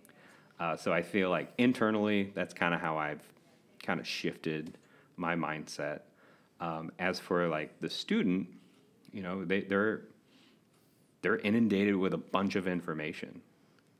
Uh, 0.58 0.76
so 0.76 0.92
I 0.92 1.02
feel 1.02 1.30
like 1.30 1.52
internally, 1.58 2.32
that's 2.34 2.54
kind 2.54 2.74
of 2.74 2.80
how 2.80 2.96
I've 2.96 3.22
kind 3.82 4.00
of 4.00 4.06
shifted 4.06 4.78
my 5.16 5.34
mindset. 5.34 6.00
Um, 6.60 6.92
as 6.98 7.18
for 7.18 7.48
like 7.48 7.80
the 7.80 7.90
student, 7.90 8.48
you 9.12 9.22
know, 9.22 9.44
they, 9.44 9.62
they're 9.62 10.02
they're 11.22 11.38
inundated 11.38 11.96
with 11.96 12.12
a 12.12 12.18
bunch 12.18 12.54
of 12.54 12.68
information, 12.68 13.40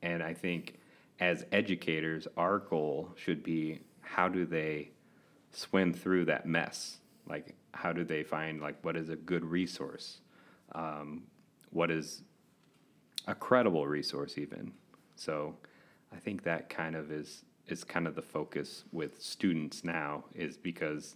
and 0.01 0.21
I 0.21 0.33
think 0.33 0.79
as 1.19 1.45
educators, 1.51 2.27
our 2.37 2.59
goal 2.59 3.11
should 3.15 3.43
be 3.43 3.79
how 4.01 4.27
do 4.29 4.45
they 4.45 4.91
swim 5.51 5.93
through 5.93 6.25
that 6.25 6.45
mess? 6.45 6.97
Like, 7.27 7.55
how 7.73 7.91
do 7.93 8.03
they 8.03 8.23
find 8.23 8.61
like 8.61 8.83
what 8.83 8.95
is 8.95 9.09
a 9.09 9.15
good 9.15 9.43
resource? 9.43 10.19
Um, 10.73 11.23
what 11.71 11.91
is 11.91 12.21
a 13.27 13.35
credible 13.35 13.87
resource 13.87 14.37
even? 14.37 14.71
So, 15.15 15.55
I 16.13 16.17
think 16.17 16.43
that 16.43 16.69
kind 16.69 16.95
of 16.95 17.11
is 17.11 17.43
is 17.67 17.83
kind 17.83 18.07
of 18.07 18.15
the 18.15 18.21
focus 18.21 18.83
with 18.91 19.21
students 19.21 19.83
now 19.83 20.23
is 20.35 20.55
because 20.55 21.15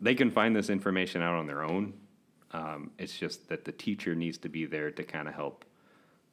they 0.00 0.14
can 0.14 0.30
find 0.30 0.54
this 0.54 0.68
information 0.68 1.22
out 1.22 1.34
on 1.34 1.46
their 1.46 1.62
own. 1.62 1.94
Um, 2.52 2.90
it's 2.98 3.18
just 3.18 3.48
that 3.48 3.64
the 3.64 3.72
teacher 3.72 4.14
needs 4.14 4.38
to 4.38 4.48
be 4.48 4.66
there 4.66 4.90
to 4.90 5.02
kind 5.02 5.28
of 5.28 5.34
help 5.34 5.64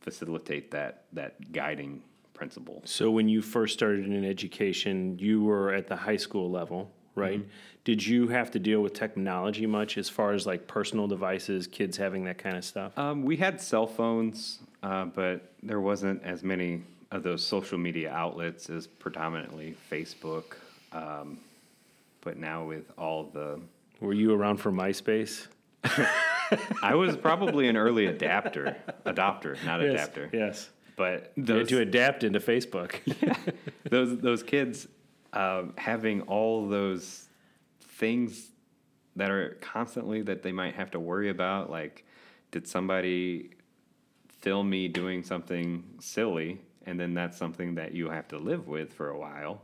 facilitate 0.01 0.71
that 0.71 1.05
that 1.13 1.51
guiding 1.51 2.03
principle. 2.33 2.81
So 2.85 3.09
when 3.11 3.27
you 3.27 3.41
first 3.41 3.73
started 3.73 4.05
in 4.05 4.23
education, 4.23 5.17
you 5.19 5.43
were 5.43 5.73
at 5.73 5.87
the 5.87 5.95
high 5.95 6.17
school 6.17 6.49
level, 6.51 6.91
right? 7.17 7.39
Mm-hmm. 7.39 7.49
Did 7.83 8.05
you 8.05 8.27
have 8.27 8.51
to 8.51 8.59
deal 8.59 8.81
with 8.81 8.93
technology 8.93 9.65
much 9.65 9.97
as 9.97 10.09
far 10.09 10.33
as 10.33 10.45
like 10.45 10.67
personal 10.67 11.07
devices, 11.07 11.67
kids 11.67 11.97
having 11.97 12.25
that 12.25 12.37
kind 12.37 12.57
of 12.57 12.65
stuff? 12.65 12.97
Um, 12.97 13.23
we 13.23 13.37
had 13.37 13.61
cell 13.61 13.87
phones, 13.87 14.59
uh, 14.83 15.05
but 15.05 15.53
there 15.63 15.79
wasn't 15.79 16.21
as 16.23 16.43
many 16.43 16.83
of 17.11 17.23
those 17.23 17.45
social 17.45 17.77
media 17.77 18.11
outlets 18.11 18.69
as 18.69 18.87
predominantly 18.87 19.75
Facebook. 19.89 20.55
Um, 20.91 21.39
but 22.21 22.37
now 22.37 22.65
with 22.65 22.91
all 22.97 23.23
the, 23.33 23.61
Were 24.01 24.13
you 24.13 24.33
around 24.33 24.57
for 24.57 24.71
MySpace? 24.71 25.47
I 26.81 26.95
was 26.95 27.15
probably 27.15 27.67
an 27.67 27.77
early 27.77 28.05
adapter, 28.07 28.75
adopter, 29.05 29.63
not 29.65 29.81
Yes, 29.81 29.91
adapter. 29.91 30.29
Yes. 30.33 30.69
But 30.95 31.31
those 31.37 31.67
to 31.69 31.79
adapt 31.79 32.23
into 32.23 32.39
Facebook. 32.39 32.95
those 33.89 34.17
those 34.17 34.41
kids 34.41 34.87
um, 35.33 35.73
having 35.77 36.21
all 36.21 36.67
those 36.67 37.27
things 37.79 38.51
that 39.15 39.31
are 39.31 39.57
constantly 39.61 40.21
that 40.21 40.43
they 40.43 40.51
might 40.51 40.75
have 40.75 40.91
to 40.91 40.99
worry 40.99 41.29
about, 41.29 41.69
like 41.69 42.05
did 42.51 42.67
somebody 42.67 43.49
film 44.39 44.69
me 44.69 44.87
doing 44.87 45.23
something 45.23 45.83
silly, 45.99 46.61
and 46.85 46.99
then 46.99 47.13
that's 47.13 47.37
something 47.37 47.75
that 47.75 47.93
you 47.93 48.09
have 48.09 48.27
to 48.27 48.37
live 48.37 48.67
with 48.67 48.93
for 48.93 49.09
a 49.09 49.17
while 49.17 49.61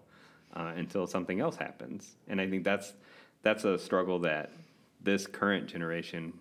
uh, 0.56 0.74
until 0.76 1.08
something 1.08 1.40
else 1.40 1.56
happens. 1.56 2.16
And 2.28 2.42
I 2.42 2.50
think 2.50 2.64
that's 2.64 2.94
that's 3.44 3.64
a 3.66 3.78
struggle 3.78 4.20
that 4.20 4.52
this 5.02 5.28
current 5.28 5.68
generation 5.68 6.34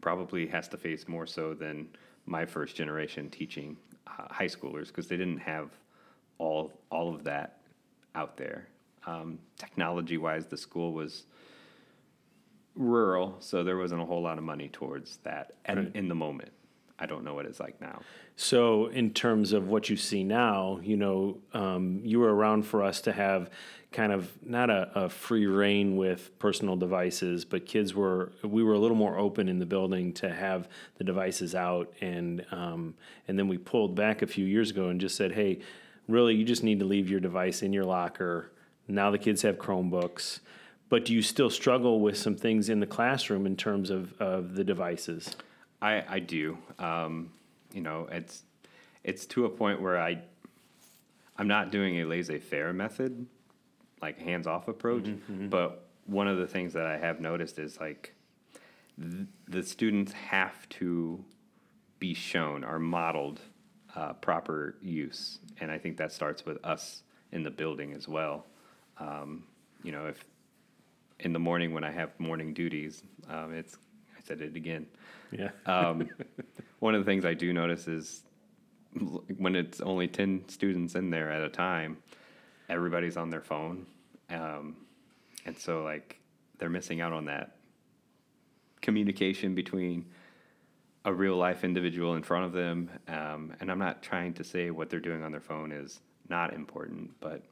probably 0.00 0.46
has 0.48 0.68
to 0.68 0.76
face 0.76 1.08
more 1.08 1.26
so 1.26 1.54
than 1.54 1.88
my 2.26 2.44
first 2.44 2.76
generation 2.76 3.30
teaching 3.30 3.76
uh, 4.06 4.26
high 4.30 4.46
schoolers 4.46 4.88
because 4.88 5.08
they 5.08 5.16
didn't 5.16 5.38
have 5.38 5.70
all 6.38 6.72
all 6.90 7.14
of 7.14 7.24
that 7.24 7.61
out 8.14 8.36
there. 8.36 8.68
Um, 9.06 9.38
technology 9.58 10.16
wise, 10.18 10.46
the 10.46 10.56
school 10.56 10.92
was 10.92 11.24
rural, 12.74 13.36
so 13.40 13.64
there 13.64 13.76
wasn't 13.76 14.00
a 14.00 14.04
whole 14.04 14.22
lot 14.22 14.38
of 14.38 14.44
money 14.44 14.68
towards 14.68 15.18
that 15.24 15.52
at, 15.64 15.76
Right. 15.76 15.90
in 15.94 16.08
the 16.08 16.14
moment. 16.14 16.52
I 16.98 17.06
don't 17.06 17.24
know 17.24 17.34
what 17.34 17.46
it's 17.46 17.58
like 17.58 17.80
now. 17.80 18.00
So, 18.36 18.86
in 18.86 19.10
terms 19.10 19.52
of 19.52 19.66
what 19.68 19.90
you 19.90 19.96
see 19.96 20.22
now, 20.22 20.78
you 20.82 20.96
know, 20.96 21.38
um, 21.52 22.00
you 22.04 22.20
were 22.20 22.32
around 22.32 22.62
for 22.64 22.82
us 22.82 23.00
to 23.02 23.12
have 23.12 23.50
kind 23.90 24.12
of 24.12 24.30
not 24.46 24.70
a, 24.70 24.90
a 24.94 25.08
free 25.08 25.46
reign 25.46 25.96
with 25.96 26.38
personal 26.38 26.76
devices, 26.76 27.44
but 27.44 27.66
kids 27.66 27.92
were 27.92 28.30
we 28.44 28.62
were 28.62 28.74
a 28.74 28.78
little 28.78 28.96
more 28.96 29.18
open 29.18 29.48
in 29.48 29.58
the 29.58 29.66
building 29.66 30.12
to 30.14 30.32
have 30.32 30.68
the 30.98 31.04
devices 31.04 31.56
out, 31.56 31.92
and 32.00 32.46
um, 32.52 32.94
and 33.26 33.36
then 33.36 33.48
we 33.48 33.58
pulled 33.58 33.96
back 33.96 34.22
a 34.22 34.26
few 34.26 34.46
years 34.46 34.70
ago 34.70 34.88
and 34.88 35.00
just 35.00 35.16
said, 35.16 35.32
hey, 35.32 35.58
really, 36.08 36.34
you 36.34 36.44
just 36.44 36.62
need 36.62 36.78
to 36.80 36.84
leave 36.84 37.08
your 37.08 37.20
device 37.20 37.62
in 37.62 37.72
your 37.72 37.84
locker. 37.84 38.50
Now 38.88 39.10
the 39.10 39.18
kids 39.18 39.42
have 39.42 39.58
Chromebooks. 39.58 40.40
But 40.88 41.06
do 41.06 41.14
you 41.14 41.22
still 41.22 41.48
struggle 41.48 42.00
with 42.00 42.18
some 42.18 42.36
things 42.36 42.68
in 42.68 42.80
the 42.80 42.86
classroom 42.86 43.46
in 43.46 43.56
terms 43.56 43.88
of, 43.88 44.12
of 44.20 44.54
the 44.54 44.62
devices? 44.64 45.34
I, 45.80 46.04
I 46.06 46.18
do. 46.18 46.58
Um, 46.78 47.32
you 47.72 47.80
know, 47.80 48.08
it's 48.12 48.42
it's 49.02 49.24
to 49.26 49.46
a 49.46 49.48
point 49.48 49.80
where 49.80 49.98
I 50.00 50.18
I'm 51.38 51.48
not 51.48 51.70
doing 51.70 52.00
a 52.00 52.04
laissez-faire 52.04 52.74
method, 52.74 53.26
like 54.02 54.18
hands-off 54.18 54.68
approach. 54.68 55.06
But 55.48 55.88
one 56.04 56.28
of 56.28 56.36
the 56.36 56.46
things 56.46 56.74
that 56.74 56.84
I 56.84 56.98
have 56.98 57.20
noticed 57.20 57.58
is 57.58 57.80
like 57.80 58.14
th- 59.00 59.28
the 59.48 59.62
students 59.62 60.12
have 60.12 60.68
to 60.70 61.24
be 61.98 62.12
shown 62.12 62.64
or 62.64 62.78
modeled 62.78 63.40
uh, 63.94 64.14
proper 64.14 64.76
use, 64.80 65.38
and 65.60 65.70
I 65.70 65.78
think 65.78 65.96
that 65.98 66.12
starts 66.12 66.44
with 66.44 66.64
us 66.64 67.02
in 67.32 67.42
the 67.42 67.50
building 67.50 67.92
as 67.92 68.08
well. 68.08 68.46
Um, 68.98 69.44
you 69.82 69.92
know, 69.92 70.06
if 70.06 70.24
in 71.20 71.32
the 71.32 71.38
morning 71.38 71.72
when 71.72 71.84
I 71.84 71.90
have 71.90 72.18
morning 72.18 72.54
duties, 72.54 73.02
um, 73.28 73.52
it's 73.52 73.76
I 74.16 74.20
said 74.22 74.40
it 74.40 74.56
again. 74.56 74.86
Yeah. 75.30 75.50
Um, 75.66 76.08
one 76.78 76.94
of 76.94 77.04
the 77.04 77.10
things 77.10 77.24
I 77.24 77.34
do 77.34 77.52
notice 77.52 77.88
is 77.88 78.22
when 79.38 79.56
it's 79.56 79.80
only 79.80 80.06
10 80.08 80.48
students 80.48 80.94
in 80.94 81.10
there 81.10 81.30
at 81.30 81.42
a 81.42 81.48
time, 81.48 81.98
everybody's 82.68 83.16
on 83.16 83.30
their 83.30 83.40
phone. 83.40 83.86
Um, 84.30 84.76
and 85.46 85.56
so, 85.56 85.82
like, 85.82 86.20
they're 86.58 86.70
missing 86.70 87.00
out 87.00 87.12
on 87.12 87.24
that 87.26 87.56
communication 88.80 89.54
between 89.54 90.04
a 91.04 91.12
real 91.12 91.36
life 91.36 91.64
individual 91.64 92.14
in 92.14 92.22
front 92.22 92.44
of 92.44 92.52
them. 92.52 92.90
Um, 93.08 93.54
and 93.60 93.70
I'm 93.70 93.78
not 93.78 94.02
trying 94.02 94.34
to 94.34 94.44
say 94.44 94.70
what 94.70 94.88
they're 94.90 95.00
doing 95.00 95.22
on 95.22 95.32
their 95.32 95.40
phone 95.40 95.72
is 95.72 96.00
not 96.28 96.54
important, 96.54 97.10
but 97.20 97.42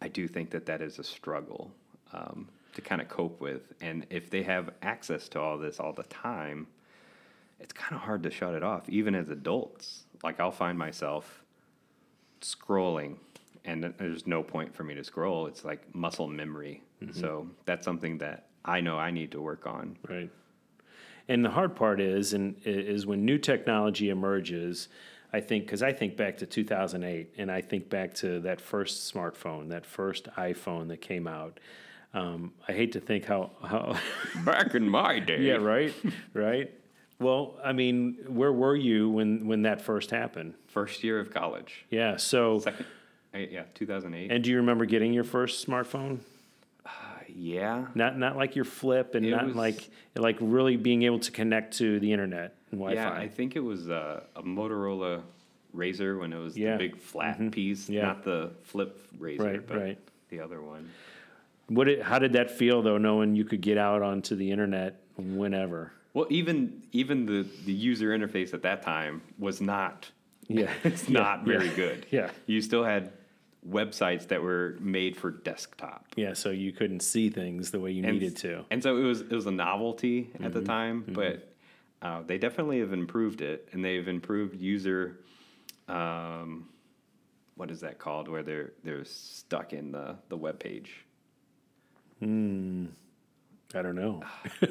I 0.00 0.08
do 0.08 0.28
think 0.28 0.50
that 0.50 0.66
that 0.66 0.80
is 0.80 0.98
a 0.98 1.04
struggle 1.04 1.70
um, 2.12 2.48
to 2.74 2.80
kind 2.80 3.00
of 3.00 3.08
cope 3.08 3.40
with. 3.40 3.72
And 3.80 4.06
if 4.10 4.30
they 4.30 4.42
have 4.42 4.70
access 4.82 5.28
to 5.30 5.40
all 5.40 5.58
this 5.58 5.80
all 5.80 5.92
the 5.92 6.04
time, 6.04 6.66
it's 7.60 7.72
kind 7.72 7.94
of 7.94 8.02
hard 8.02 8.22
to 8.22 8.30
shut 8.30 8.54
it 8.54 8.62
off, 8.62 8.88
even 8.88 9.14
as 9.14 9.28
adults. 9.30 10.04
Like 10.22 10.38
I'll 10.38 10.52
find 10.52 10.78
myself 10.78 11.42
scrolling, 12.40 13.16
and 13.64 13.92
there's 13.98 14.26
no 14.26 14.42
point 14.42 14.74
for 14.74 14.84
me 14.84 14.94
to 14.94 15.02
scroll. 15.02 15.46
It's 15.46 15.64
like 15.64 15.94
muscle 15.94 16.28
memory. 16.28 16.82
So 17.12 17.48
that's 17.64 17.84
something 17.84 18.18
that 18.18 18.46
I 18.64 18.80
know 18.80 18.98
I 18.98 19.10
need 19.10 19.32
to 19.32 19.40
work 19.40 19.66
on. 19.66 19.96
Right. 20.08 20.30
And 21.28 21.44
the 21.44 21.50
hard 21.50 21.76
part 21.76 22.00
is, 22.00 22.32
and 22.32 22.56
is 22.64 23.06
when 23.06 23.24
new 23.24 23.38
technology 23.38 24.08
emerges. 24.10 24.88
I 25.30 25.40
think 25.40 25.66
because 25.66 25.82
I 25.82 25.92
think 25.92 26.16
back 26.16 26.38
to 26.38 26.46
2008, 26.46 27.34
and 27.36 27.50
I 27.52 27.60
think 27.60 27.90
back 27.90 28.14
to 28.14 28.40
that 28.40 28.60
first 28.62 29.12
smartphone, 29.12 29.68
that 29.68 29.84
first 29.84 30.24
iPhone 30.38 30.88
that 30.88 31.02
came 31.02 31.26
out. 31.26 31.60
Um, 32.14 32.52
I 32.66 32.72
hate 32.72 32.92
to 32.92 33.00
think 33.00 33.26
how 33.26 33.50
how. 33.62 33.98
Back 34.46 34.74
in 34.74 34.88
my 34.88 35.18
day, 35.18 35.42
yeah. 35.42 35.56
Right. 35.56 35.92
Right. 36.32 36.70
Well, 37.20 37.56
I 37.62 37.72
mean, 37.74 38.16
where 38.26 38.52
were 38.52 38.74
you 38.74 39.10
when 39.10 39.46
when 39.46 39.62
that 39.62 39.82
first 39.82 40.10
happened? 40.10 40.54
first 40.68 41.04
year 41.04 41.20
of 41.20 41.30
college, 41.34 41.84
Yeah. 41.90 42.16
So, 42.16 42.60
second, 42.60 42.86
yeah, 43.34 43.64
2008. 43.74 44.30
and 44.32 44.42
do 44.42 44.48
you 44.50 44.56
remember 44.56 44.86
getting 44.86 45.12
your 45.12 45.24
first 45.24 45.66
smartphone? 45.66 46.20
Yeah, 47.40 47.86
Not 47.94 48.18
not 48.18 48.36
like 48.36 48.56
your 48.56 48.64
flip, 48.64 49.14
and 49.14 49.24
It 49.24 49.30
not 49.30 49.46
was- 49.46 49.54
like 49.56 49.88
like 50.16 50.36
really 50.40 50.76
being 50.76 51.04
able 51.04 51.20
to 51.20 51.30
connect 51.30 51.78
to 51.78 52.00
the 52.00 52.12
internet 52.12 52.56
and 52.72 52.80
Wi-Fi. 52.80 53.00
Yeah, 53.00 53.12
I 53.12 53.28
think 53.28 53.54
it 53.54 53.60
was 53.60 53.88
a, 53.88 54.24
a 54.34 54.42
Motorola 54.42 55.22
RAZR 55.74 56.18
when 56.18 56.32
it 56.32 56.38
was 56.38 56.56
Yeah. 56.56 56.72
the 56.72 56.78
big 56.88 56.96
flat 56.98 57.36
mm-hmm. 57.36 57.50
piece, 57.50 57.88
Yeah. 57.88 58.02
not 58.02 58.24
the 58.24 58.50
flip 58.64 59.00
RAZR, 59.18 59.38
Right, 59.40 59.66
but 59.66 59.76
right. 59.76 59.98
the 60.30 60.40
other 60.40 60.60
one. 60.60 60.90
What? 61.68 61.84
Did, 61.84 62.02
how 62.02 62.18
did 62.18 62.32
that 62.32 62.50
feel 62.50 62.82
though, 62.82 62.98
knowing 62.98 63.36
you 63.36 63.44
could 63.44 63.60
get 63.60 63.78
out 63.78 64.02
onto 64.02 64.34
the 64.34 64.50
internet 64.50 65.00
whenever? 65.16 65.92
Well, 66.14 66.26
even 66.30 66.82
even 66.92 67.24
the 67.26 67.46
the 67.66 67.72
user 67.72 68.08
interface 68.18 68.52
at 68.52 68.62
that 68.62 68.82
time 68.82 69.22
was 69.38 69.60
not 69.60 70.10
Yeah, 70.48 70.72
it's 70.82 71.08
Yeah, 71.08 71.20
not 71.20 71.44
very 71.44 71.68
yeah, 71.68 71.76
good. 71.76 72.06
yeah. 72.10 72.30
you 72.46 72.60
still 72.62 72.82
had 72.82 73.12
websites 73.68 74.28
that 74.28 74.42
were 74.42 74.76
made 74.80 75.16
for 75.16 75.30
desktop. 75.30 76.06
Yeah, 76.16 76.32
so 76.34 76.50
you 76.50 76.72
couldn't 76.72 77.00
see 77.00 77.28
things 77.30 77.70
the 77.70 77.80
way 77.80 77.90
you 77.92 78.02
And- 78.04 78.12
needed 78.12 78.36
to. 78.38 78.64
And 78.70 78.82
so 78.82 78.96
it 78.96 79.02
was 79.02 79.20
it 79.22 79.30
was 79.32 79.46
a 79.46 79.50
novelty 79.50 80.30
at 80.42 80.52
the 80.52 80.62
time, 80.62 81.04
but 81.08 81.52
uh, 82.02 82.22
they 82.26 82.38
definitely 82.38 82.80
have 82.80 82.92
improved 82.92 83.40
it, 83.40 83.68
and 83.72 83.84
they've 83.84 84.06
improved 84.08 84.56
user. 84.60 85.18
Um, 85.88 86.68
what 87.56 87.70
is 87.70 87.80
that 87.80 87.98
called? 87.98 88.28
Where 88.28 88.42
they're 88.42 88.72
they're 88.84 89.04
stuck 89.04 89.72
in 89.72 89.92
the 89.92 90.16
the 90.28 90.36
web 90.36 90.58
page. 90.60 91.04
Hmm. 92.20 92.86
I 93.74 93.82
don't 93.82 93.96
know. 93.96 94.22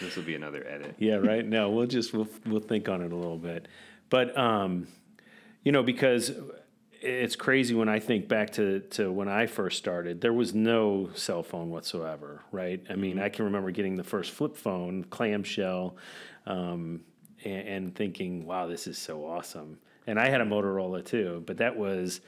This 0.00 0.14
will 0.14 0.22
be 0.22 0.36
another 0.36 0.64
edit. 0.68 0.94
Yeah, 1.00 1.16
right. 1.16 1.44
No, 1.44 1.70
we'll 1.70 1.88
just 1.88 2.12
we'll 2.12 2.28
we'll 2.46 2.60
think 2.60 2.88
on 2.88 3.02
it 3.02 3.10
a 3.10 3.16
little 3.16 3.36
bit, 3.36 3.66
but 4.08 4.38
um, 4.38 4.86
you 5.64 5.72
know, 5.72 5.82
because 5.82 6.30
it's 7.00 7.36
crazy 7.36 7.74
when 7.74 7.88
I 7.88 7.98
think 7.98 8.28
back 8.28 8.50
to 8.54 8.80
to 8.80 9.10
when 9.10 9.28
I 9.28 9.46
first 9.46 9.78
started. 9.78 10.20
There 10.20 10.32
was 10.32 10.54
no 10.54 11.10
cell 11.14 11.42
phone 11.42 11.70
whatsoever, 11.70 12.42
right? 12.52 12.82
I 12.90 12.96
mean, 12.96 13.18
I 13.18 13.28
can 13.28 13.46
remember 13.46 13.70
getting 13.70 13.96
the 13.96 14.04
first 14.04 14.30
flip 14.32 14.56
phone, 14.56 15.04
clamshell, 15.04 15.96
um, 16.46 17.00
and, 17.44 17.68
and 17.68 17.94
thinking, 17.94 18.46
"Wow, 18.46 18.66
this 18.66 18.86
is 18.86 18.98
so 18.98 19.24
awesome." 19.26 19.78
And 20.06 20.18
I 20.18 20.28
had 20.28 20.40
a 20.40 20.44
Motorola 20.44 21.04
too, 21.04 21.42
but 21.46 21.58
that 21.58 21.76
was. 21.76 22.20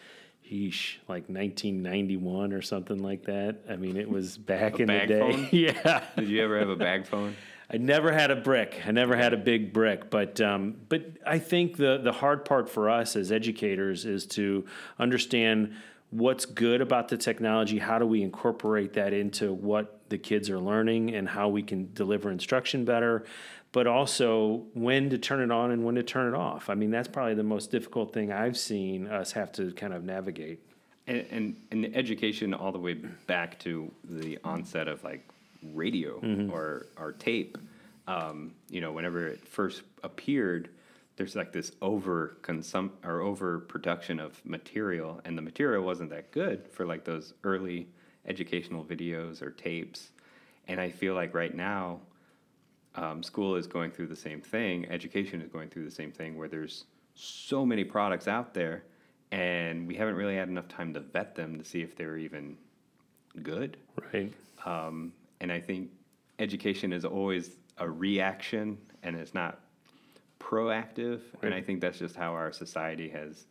Yeesh, 0.51 0.97
like 1.09 1.29
1991 1.31 2.53
or 2.53 2.61
something 2.61 2.99
like 2.99 3.25
that. 3.25 3.61
I 3.71 3.77
mean, 3.77 3.97
it 3.97 4.07
was 4.07 4.37
back 4.37 4.81
in 4.81 4.89
the 4.89 5.07
day. 5.07 5.49
yeah. 5.53 6.03
Did 6.17 6.29
you 6.29 6.43
ever 6.43 6.59
have 6.59 6.69
a 6.69 6.77
bag 6.77 7.07
phone? 7.07 7.37
I 7.73 7.79
never 7.79 8.13
had 8.13 8.31
a 8.31 8.37
brick. 8.37 8.83
I 8.87 8.91
never 8.91 9.17
had 9.17 9.33
a 9.33 9.37
big 9.39 9.73
brick, 9.73 10.11
but 10.11 10.41
um, 10.41 10.77
but 10.89 11.05
I 11.27 11.39
think 11.39 11.79
the 11.79 11.99
the 12.03 12.13
hard 12.13 12.45
part 12.45 12.69
for 12.69 12.91
us 12.91 13.17
as 13.17 13.33
educators 13.33 14.05
is 14.05 14.27
to 14.27 14.67
understand 14.99 15.75
what's 16.11 16.45
good 16.45 16.83
about 16.83 17.09
the 17.09 17.17
technology. 17.17 17.79
How 17.79 17.99
do 17.99 18.05
we 18.05 18.23
incorporate 18.23 18.93
that 18.93 19.15
into 19.15 19.55
what 19.55 20.01
the 20.11 20.19
kids 20.19 20.51
are 20.51 20.59
learning 20.61 21.15
and 21.15 21.27
how 21.27 21.49
we 21.49 21.63
can 21.63 21.91
deliver 21.95 22.31
instruction 22.31 22.85
better, 22.85 23.25
but 23.73 23.87
also 23.87 24.67
when 24.75 25.09
to 25.09 25.17
turn 25.17 25.41
it 25.41 25.51
on 25.51 25.71
and 25.71 25.83
when 25.83 25.95
to 25.95 26.03
turn 26.03 26.35
it 26.35 26.37
off. 26.37 26.69
I 26.69 26.75
mean, 26.75 26.91
that's 26.91 27.09
probably 27.09 27.35
the 27.35 27.43
most 27.43 27.71
difficult 27.71 28.13
thing 28.13 28.31
I've 28.31 28.59
seen 28.59 29.07
us 29.07 29.33
have 29.33 29.51
to 29.53 29.73
kind 29.73 29.95
of 29.95 30.05
navigate. 30.05 30.61
And, 31.07 31.27
and 31.31 31.57
and 31.71 31.97
education 31.97 32.53
all 32.53 32.71
the 32.71 32.79
way 32.79 32.95
back 33.27 33.59
to 33.61 33.91
the 34.05 34.39
onset 34.45 34.87
of 34.87 35.03
like 35.03 35.27
radio 35.63 36.21
or 36.53 36.87
or 36.99 37.13
tape. 37.13 37.59
Um, 38.07 38.55
you 38.69 38.81
know, 38.81 38.93
whenever 38.93 39.29
it 39.29 39.47
first 39.47 39.83
appeared, 40.03 40.71
there's 41.17 41.37
like 41.37 41.53
this 41.53 41.73
over 41.81 42.37
consum 42.43 42.91
or 43.05 43.21
overproduction 43.21 44.19
of 44.19 44.45
material, 44.45 45.21
and 45.25 45.37
the 45.37 45.43
material 45.43 45.85
wasn't 45.85 46.11
that 46.11 46.33
good 46.33 46.67
for 46.69 46.85
like 46.87 47.05
those 47.05 47.35
early 47.45 47.89
educational 48.27 48.85
videos 48.85 49.43
or 49.43 49.51
tapes. 49.51 50.11
And 50.69 50.81
I 50.81 50.91
feel 50.91 51.15
like 51.15 51.35
right 51.35 51.55
now, 51.55 52.01
um, 52.95 53.23
school 53.23 53.57
is 53.57 53.67
going 53.67 53.91
through 53.91 54.09
the 54.09 54.17
same 54.17 54.41
thing. 54.41 54.87
Education 54.91 55.41
is 55.41 55.49
going 55.49 55.69
through 55.69 55.85
the 55.85 55.91
same 55.91 56.13
thing, 56.13 56.37
where 56.37 56.49
there's 56.49 56.85
so 57.15 57.65
many 57.67 57.85
products 57.85 58.29
out 58.29 58.55
there, 58.55 58.85
and 59.31 59.87
we 59.87 59.95
haven't 59.95 60.15
really 60.15 60.37
had 60.37 60.49
enough 60.49 60.69
time 60.69 60.95
to 60.95 61.01
vet 61.01 61.35
them 61.35 61.59
to 61.59 61.65
see 61.65 61.83
if 61.83 61.97
they're 61.97 62.17
even 62.19 62.57
good. 63.43 63.77
Right. 64.13 64.33
Um, 64.65 65.13
and 65.43 65.53
I 65.53 65.61
think 65.61 65.91
education 66.39 66.93
is 66.93 67.05
always 67.05 67.59
a 67.77 67.91
reaction, 67.91 68.79
and 69.03 69.17
it's 69.17 69.35
not 69.35 69.61
proactive. 70.39 71.21
And 71.43 71.53
I 71.53 71.61
think 71.61 71.81
that's 71.81 71.99
just 71.99 72.17
how 72.17 72.33
our 72.33 72.53
society 72.53 73.11
has 73.11 73.45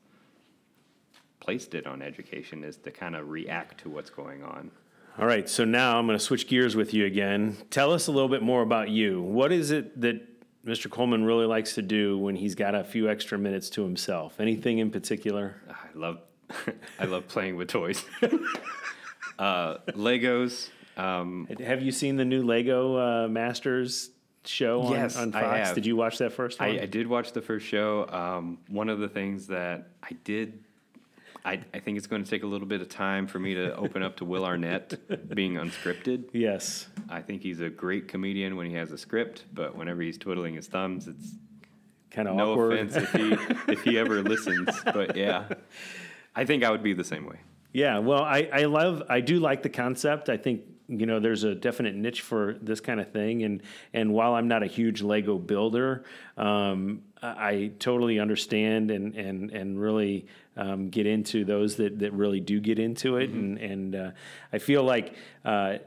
placed 1.41 1.75
it 1.75 1.85
on 1.85 2.01
education 2.01 2.63
is 2.63 2.77
to 2.77 2.91
kind 2.91 3.15
of 3.15 3.29
react 3.29 3.81
to 3.81 3.89
what's 3.89 4.09
going 4.09 4.41
on. 4.41 4.71
All 5.19 5.25
right, 5.25 5.49
so 5.49 5.65
now 5.65 5.99
I'm 5.99 6.07
going 6.07 6.17
to 6.17 6.23
switch 6.23 6.47
gears 6.47 6.75
with 6.75 6.93
you 6.93 7.05
again. 7.05 7.57
Tell 7.69 7.91
us 7.91 8.07
a 8.07 8.11
little 8.11 8.29
bit 8.29 8.41
more 8.41 8.61
about 8.61 8.89
you. 8.89 9.21
What 9.21 9.51
is 9.51 9.71
it 9.71 9.99
that 9.99 10.21
Mr. 10.65 10.89
Coleman 10.89 11.25
really 11.25 11.45
likes 11.45 11.75
to 11.75 11.81
do 11.81 12.17
when 12.17 12.35
he's 12.35 12.55
got 12.55 12.73
a 12.73 12.83
few 12.85 13.09
extra 13.09 13.37
minutes 13.37 13.69
to 13.71 13.83
himself? 13.83 14.39
Anything 14.39 14.77
in 14.77 14.89
particular? 14.89 15.61
I 15.69 15.97
love 15.97 16.19
I 16.99 17.05
love 17.05 17.27
playing 17.27 17.57
with 17.57 17.67
toys. 17.67 18.05
uh, 19.39 19.77
Legos. 19.89 20.69
Um, 20.97 21.47
Have 21.63 21.81
you 21.81 21.91
seen 21.91 22.17
the 22.17 22.25
new 22.25 22.43
Lego 22.43 22.97
uh, 22.97 23.27
Masters 23.27 24.09
show 24.45 24.81
on, 24.83 24.91
Yes, 24.93 25.15
on 25.17 25.31
Fox? 25.31 25.45
have. 25.67 25.75
Did 25.75 25.85
you 25.85 25.95
watch 25.95 26.17
that 26.19 26.33
first 26.33 26.59
one? 26.59 26.69
I, 26.69 26.81
I 26.81 26.85
did 26.85 27.07
watch 27.07 27.31
the 27.31 27.41
first 27.41 27.65
show. 27.65 28.07
Um, 28.09 28.57
one 28.67 28.89
of 28.89 28.99
the 28.99 29.07
things 29.09 29.47
that 29.47 29.89
I 30.03 30.09
did, 30.23 30.63
I, 31.45 31.59
I 31.73 31.79
think 31.79 31.97
it's 31.97 32.07
going 32.07 32.23
to 32.23 32.29
take 32.29 32.43
a 32.43 32.47
little 32.47 32.67
bit 32.67 32.81
of 32.81 32.89
time 32.89 33.25
for 33.27 33.39
me 33.39 33.53
to 33.55 33.75
open 33.75 34.03
up 34.03 34.17
to 34.17 34.25
Will 34.25 34.45
Arnett 34.45 35.29
being 35.35 35.53
unscripted. 35.55 36.25
yes. 36.33 36.87
I 37.09 37.21
think 37.21 37.41
he's 37.41 37.61
a 37.61 37.69
great 37.69 38.07
comedian 38.07 38.55
when 38.57 38.67
he 38.69 38.75
has 38.75 38.91
a 38.91 38.97
script, 38.97 39.45
but 39.53 39.75
whenever 39.75 40.01
he's 40.01 40.17
twiddling 40.17 40.55
his 40.55 40.67
thumbs, 40.67 41.07
it's 41.07 41.35
Kind 42.11 42.27
of 42.27 42.35
no 42.35 42.51
awkward. 42.51 42.73
offense 42.89 42.95
if 42.97 43.11
he 43.13 43.71
if 43.71 43.83
he 43.83 43.97
ever 43.97 44.21
listens. 44.23 44.67
But 44.83 45.15
yeah, 45.15 45.45
I 46.35 46.43
think 46.43 46.61
I 46.65 46.69
would 46.69 46.83
be 46.83 46.91
the 46.93 47.05
same 47.05 47.25
way. 47.25 47.37
Yeah, 47.71 47.99
well, 47.99 48.21
I, 48.21 48.49
I 48.51 48.65
love, 48.65 49.03
I 49.07 49.21
do 49.21 49.39
like 49.39 49.63
the 49.63 49.69
concept. 49.69 50.27
I 50.27 50.35
think 50.35 50.63
you 50.91 51.05
know 51.05 51.19
there's 51.19 51.43
a 51.43 51.55
definite 51.55 51.95
niche 51.95 52.21
for 52.21 52.57
this 52.61 52.79
kind 52.79 52.99
of 52.99 53.11
thing, 53.11 53.43
and 53.43 53.63
and 53.93 54.13
while 54.13 54.33
I'm 54.33 54.47
not 54.47 54.61
a 54.61 54.67
huge 54.67 55.01
Lego 55.01 55.37
builder, 55.37 56.03
um, 56.37 57.01
I, 57.21 57.71
totally 57.79 58.19
understand 58.19 58.91
and 58.91 59.15
and 59.15 59.51
and 59.51 59.79
really 59.79 60.27
um, 60.57 60.89
get 60.89 61.05
into 61.05 61.45
those 61.45 61.77
that 61.77 61.99
that 61.99 62.13
really 62.13 62.39
do 62.39 62.59
get 62.59 62.77
into 62.79 63.17
it, 63.17 63.29
and 63.29 63.57
and 63.57 63.95
uh, 63.95 64.11
I 64.51 64.57
feel 64.57 64.83
like. 64.83 65.15
Uh, 65.43 65.77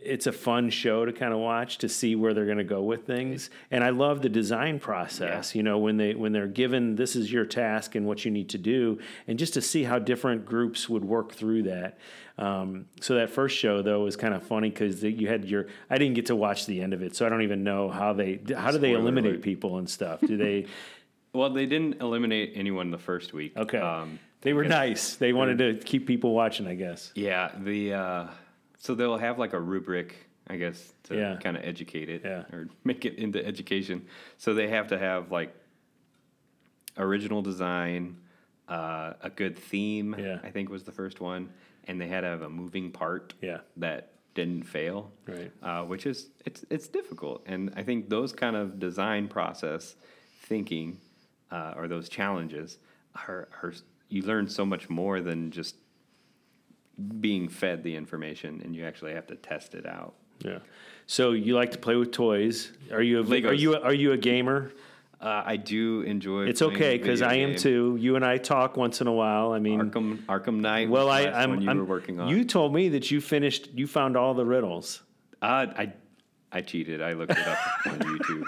it's 0.00 0.26
a 0.26 0.32
fun 0.32 0.70
show 0.70 1.04
to 1.04 1.12
kind 1.12 1.32
of 1.32 1.40
watch 1.40 1.78
to 1.78 1.88
see 1.88 2.14
where 2.14 2.32
they're 2.32 2.44
going 2.46 2.58
to 2.58 2.64
go 2.64 2.82
with 2.82 3.04
things. 3.06 3.50
And 3.70 3.82
i 3.82 3.90
love 3.90 4.22
the 4.22 4.28
design 4.28 4.78
process 4.78 5.54
you 5.54 5.62
know 5.62 5.78
when 5.78 5.96
they 5.96 6.14
when 6.14 6.32
they're 6.32 6.46
given 6.46 6.94
this 6.96 7.16
is 7.16 7.32
your 7.32 7.44
task 7.44 7.94
and 7.94 8.06
what 8.06 8.24
you 8.24 8.30
need 8.30 8.48
to 8.50 8.58
do 8.58 8.98
and 9.26 9.38
just 9.38 9.54
to 9.54 9.60
see 9.60 9.84
how 9.84 9.98
different 9.98 10.46
groups 10.46 10.88
would 10.88 11.04
work 11.04 11.32
through 11.32 11.64
that. 11.64 11.98
Um, 12.38 12.86
so 13.00 13.14
that 13.16 13.30
first 13.30 13.56
show 13.56 13.82
though 13.82 14.04
was 14.04 14.16
kind 14.16 14.32
of 14.34 14.44
funny 14.44 14.70
because 14.70 15.02
you 15.02 15.26
had 15.26 15.44
your 15.44 15.66
i 15.90 15.98
didn't 15.98 16.14
get 16.14 16.26
to 16.26 16.36
watch 16.36 16.66
the 16.66 16.80
end 16.80 16.92
of 16.94 17.02
it 17.02 17.16
so 17.16 17.26
i 17.26 17.28
don't 17.28 17.42
even 17.42 17.64
know 17.64 17.88
how 17.90 18.12
they 18.12 18.38
how 18.56 18.70
do 18.70 18.78
they 18.78 18.90
Spoiler 18.92 19.00
eliminate 19.00 19.32
alert. 19.32 19.42
people 19.42 19.78
and 19.78 19.90
stuff? 19.90 20.20
Do 20.20 20.36
they 20.36 20.66
Well, 21.34 21.50
they 21.50 21.66
didn't 21.66 22.00
eliminate 22.00 22.52
anyone 22.54 22.90
the 22.90 22.98
first 22.98 23.32
week. 23.34 23.56
okay. 23.56 23.78
Um, 23.78 24.18
they 24.40 24.52
were 24.52 24.64
nice. 24.64 25.16
They 25.16 25.32
wanted 25.32 25.58
to 25.58 25.74
keep 25.84 26.06
people 26.06 26.32
watching 26.32 26.66
i 26.68 26.74
guess. 26.74 27.12
Yeah, 27.14 27.50
the 27.58 27.92
uh, 27.94 28.26
so 28.78 28.94
they'll 28.94 29.18
have 29.18 29.38
like 29.38 29.52
a 29.52 29.60
rubric, 29.60 30.14
I 30.48 30.56
guess, 30.56 30.92
to 31.04 31.16
Yeah. 31.16 31.36
kind 31.42 31.56
of 31.56 31.64
educate 31.64 32.08
it 32.08 32.22
Yeah. 32.24 32.44
or 32.52 32.68
make 32.84 33.04
it 33.04 33.16
into 33.16 33.44
education. 33.44 34.06
So 34.38 34.54
they 34.54 34.68
have 34.68 34.88
to 34.88 34.98
have 34.98 35.30
like 35.30 35.54
original 36.96 37.42
design, 37.42 38.16
uh, 38.68 39.14
a 39.22 39.30
good 39.30 39.58
theme. 39.58 40.14
Yeah. 40.18 40.38
I 40.42 40.50
think 40.50 40.68
was 40.70 40.84
the 40.84 40.92
first 40.92 41.20
one, 41.20 41.50
and 41.86 42.00
they 42.00 42.06
had 42.08 42.22
to 42.22 42.26
have 42.28 42.42
a 42.42 42.50
moving 42.50 42.90
part. 42.90 43.34
Yeah. 43.40 43.60
that 43.76 44.12
didn't 44.34 44.62
fail. 44.62 45.10
Right. 45.26 45.50
Uh, 45.62 45.82
which 45.84 46.06
is 46.06 46.28
it's 46.44 46.64
it's 46.70 46.86
difficult, 46.86 47.42
and 47.46 47.72
I 47.76 47.82
think 47.82 48.08
those 48.08 48.32
kind 48.32 48.54
of 48.56 48.78
design 48.78 49.26
process 49.26 49.96
thinking 50.42 50.98
uh, 51.50 51.74
or 51.76 51.88
those 51.88 52.08
challenges 52.08 52.78
are, 53.26 53.48
are 53.62 53.72
you 54.10 54.22
learn 54.22 54.48
so 54.48 54.64
much 54.64 54.88
more 54.88 55.20
than 55.20 55.50
just 55.50 55.74
being 57.20 57.48
fed 57.48 57.82
the 57.82 57.94
information 57.94 58.60
and 58.64 58.74
you 58.74 58.84
actually 58.84 59.12
have 59.14 59.26
to 59.26 59.36
test 59.36 59.74
it 59.74 59.86
out. 59.86 60.14
yeah 60.44 60.58
so 61.06 61.32
you 61.32 61.54
like 61.54 61.70
to 61.72 61.78
play 61.78 61.94
with 61.96 62.10
toys 62.12 62.72
are 62.92 63.02
you 63.02 63.20
a, 63.20 63.22
are 63.46 63.54
you 63.54 63.76
are 63.76 63.94
you 63.94 64.12
a 64.12 64.16
gamer 64.16 64.72
Uh, 65.20 65.42
I 65.54 65.56
do 65.56 66.02
enjoy. 66.02 66.46
It's 66.46 66.62
okay 66.62 66.96
because 66.96 67.22
I 67.22 67.34
am 67.42 67.56
too. 67.56 67.96
You 67.98 68.14
and 68.14 68.24
I 68.24 68.38
talk 68.38 68.76
once 68.76 69.00
in 69.00 69.08
a 69.08 69.12
while. 69.12 69.50
I 69.50 69.58
mean, 69.58 69.80
Arkham 69.80 70.18
Arkham 70.26 70.60
Knight. 70.60 70.88
well, 70.88 71.10
I 71.10 71.22
I'm, 71.26 71.60
you 71.60 71.68
I'm 71.68 71.78
were 71.78 71.84
working 71.96 72.20
on. 72.20 72.28
You 72.28 72.44
told 72.44 72.72
me 72.72 72.88
that 72.90 73.10
you 73.10 73.20
finished. 73.20 73.68
You 73.74 73.88
found 73.88 74.16
all 74.16 74.32
the 74.34 74.46
riddles. 74.46 75.02
uh, 75.42 75.66
I 75.82 75.92
I 76.52 76.60
cheated. 76.60 77.02
I 77.02 77.14
looked 77.14 77.32
it 77.32 77.48
up 77.48 77.58
on 77.86 77.98
YouTube, 78.12 78.44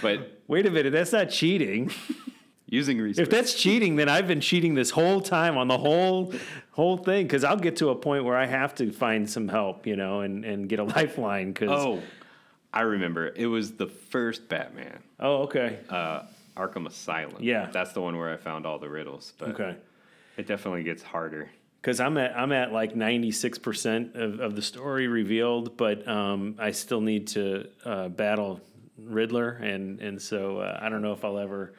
but 0.00 0.38
Wait 0.46 0.66
a 0.66 0.70
minute, 0.70 0.92
that's 0.92 1.10
not 1.12 1.30
cheating. 1.30 1.90
using 2.72 2.98
If 3.18 3.28
that's 3.28 3.52
cheating, 3.54 3.96
then 3.96 4.08
I've 4.08 4.26
been 4.26 4.40
cheating 4.40 4.74
this 4.74 4.90
whole 4.90 5.20
time 5.20 5.58
on 5.58 5.68
the 5.68 5.76
whole 5.76 6.32
whole 6.70 6.96
thing. 6.96 7.26
Because 7.26 7.44
I'll 7.44 7.58
get 7.58 7.76
to 7.76 7.90
a 7.90 7.94
point 7.94 8.24
where 8.24 8.36
I 8.36 8.46
have 8.46 8.74
to 8.76 8.90
find 8.90 9.28
some 9.28 9.46
help, 9.46 9.86
you 9.86 9.94
know, 9.94 10.22
and 10.22 10.44
and 10.44 10.68
get 10.68 10.78
a 10.78 10.84
lifeline. 10.98 11.52
Because 11.52 11.70
oh, 11.70 12.02
I 12.72 12.80
remember. 12.80 13.28
It 13.36 13.46
was 13.46 13.72
the 13.72 13.86
first 13.86 14.48
Batman, 14.48 15.02
oh, 15.20 15.42
okay, 15.42 15.80
uh, 15.90 16.22
Arkham 16.56 16.86
Asylum. 16.86 17.36
Yeah. 17.40 17.68
that's 17.70 17.92
the 17.92 18.00
one 18.00 18.16
where 18.16 18.32
I 18.32 18.38
found 18.38 18.64
all 18.64 18.78
the 18.78 18.88
riddles. 18.88 19.34
But 19.38 19.50
okay. 19.50 19.76
it 20.38 20.46
definitely 20.46 20.82
gets 20.82 21.02
harder. 21.02 21.50
Because 21.82 22.00
I'm 22.00 22.16
at 22.16 22.34
I'm 22.34 22.52
at 22.52 22.72
like 22.72 22.96
96 22.96 23.58
percent 23.58 24.16
of, 24.16 24.40
of 24.40 24.56
the 24.56 24.62
story 24.62 25.08
revealed, 25.08 25.76
but 25.76 26.08
um, 26.08 26.56
I 26.58 26.70
still 26.70 27.02
need 27.02 27.26
to 27.28 27.68
uh, 27.84 28.08
battle 28.08 28.62
Riddler, 28.96 29.50
and 29.50 30.00
and 30.00 30.22
so 30.22 30.58
uh, 30.58 30.78
I 30.80 30.88
don't 30.88 31.02
know 31.02 31.12
if 31.12 31.22
I'll 31.22 31.38
ever. 31.38 31.74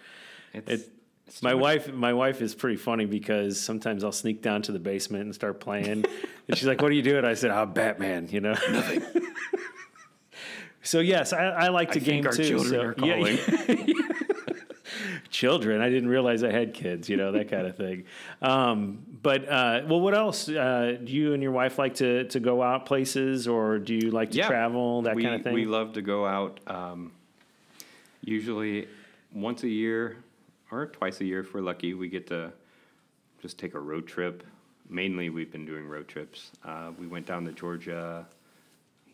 It's 0.53 0.69
It- 0.71 0.89
It's 1.27 1.41
My 1.41 1.53
wife, 1.55 1.91
my 1.91 2.13
wife 2.13 2.41
is 2.41 2.53
pretty 2.53 2.75
funny 2.75 3.05
because 3.05 3.59
sometimes 3.59 4.03
I'll 4.03 4.11
sneak 4.11 4.41
down 4.41 4.61
to 4.63 4.71
the 4.73 4.79
basement 4.79 5.23
and 5.23 5.33
start 5.33 5.59
playing, 5.61 5.87
and 6.47 6.57
she's 6.57 6.67
like, 6.67 6.81
"What 6.81 6.91
are 6.91 6.95
you 6.95 7.01
doing?" 7.01 7.23
I 7.25 7.33
said, 7.33 7.49
"I'm 7.49 7.71
Batman," 7.73 8.27
you 8.29 8.41
know. 8.41 8.55
Nothing. 8.69 9.03
so 10.83 10.99
yes, 10.99 11.31
I, 11.33 11.45
I 11.45 11.67
like 11.69 11.91
to 11.93 11.99
game 12.01 12.23
too. 12.25 12.43
children 12.43 12.95
so, 12.99 13.05
yeah, 13.05 13.15
calling. 13.15 13.93
children. 15.29 15.81
I 15.81 15.89
didn't 15.89 16.09
realize 16.09 16.43
I 16.43 16.51
had 16.51 16.73
kids, 16.73 17.09
you 17.09 17.17
know, 17.17 17.31
that 17.31 17.49
kind 17.49 17.65
of 17.67 17.75
thing. 17.77 18.03
Um, 18.41 19.03
but 19.21 19.47
uh, 19.47 19.81
well, 19.87 20.01
what 20.01 20.13
else? 20.13 20.49
Uh, 20.49 20.97
do 21.03 21.11
you 21.11 21.33
and 21.33 21.41
your 21.41 21.51
wife 21.53 21.79
like 21.79 21.95
to 21.95 22.25
to 22.25 22.39
go 22.39 22.61
out 22.61 22.85
places, 22.85 23.47
or 23.47 23.79
do 23.79 23.95
you 23.95 24.11
like 24.11 24.31
to 24.31 24.37
Yeah. 24.37 24.47
travel, 24.47 25.03
that 25.03 25.15
we, 25.15 25.23
kind 25.23 25.35
of 25.35 25.41
thing? 25.43 25.53
We 25.53 25.65
love 25.65 25.93
to 25.93 26.01
go 26.01 26.25
out. 26.25 26.59
Um, 26.67 27.11
usually 28.21 28.87
once 29.33 29.63
a 29.63 29.69
year 29.69 30.17
or 30.73 30.87
twice 30.87 31.21
a 31.21 31.25
year 31.25 31.41
if 31.41 31.53
we're 31.53 31.61
lucky. 31.61 31.93
We 31.93 32.09
get 32.09 32.27
to 32.27 32.51
just 33.41 33.57
take 33.57 33.73
a 33.73 33.79
road 33.79 34.07
trip. 34.07 34.43
Mainly, 34.89 35.29
we've 35.29 35.51
been 35.51 35.65
doing 35.65 35.87
road 35.87 36.07
trips. 36.07 36.51
Uh, 36.63 36.91
we 36.99 37.07
went 37.07 37.25
down 37.25 37.45
to 37.45 37.51
Georgia 37.51 38.25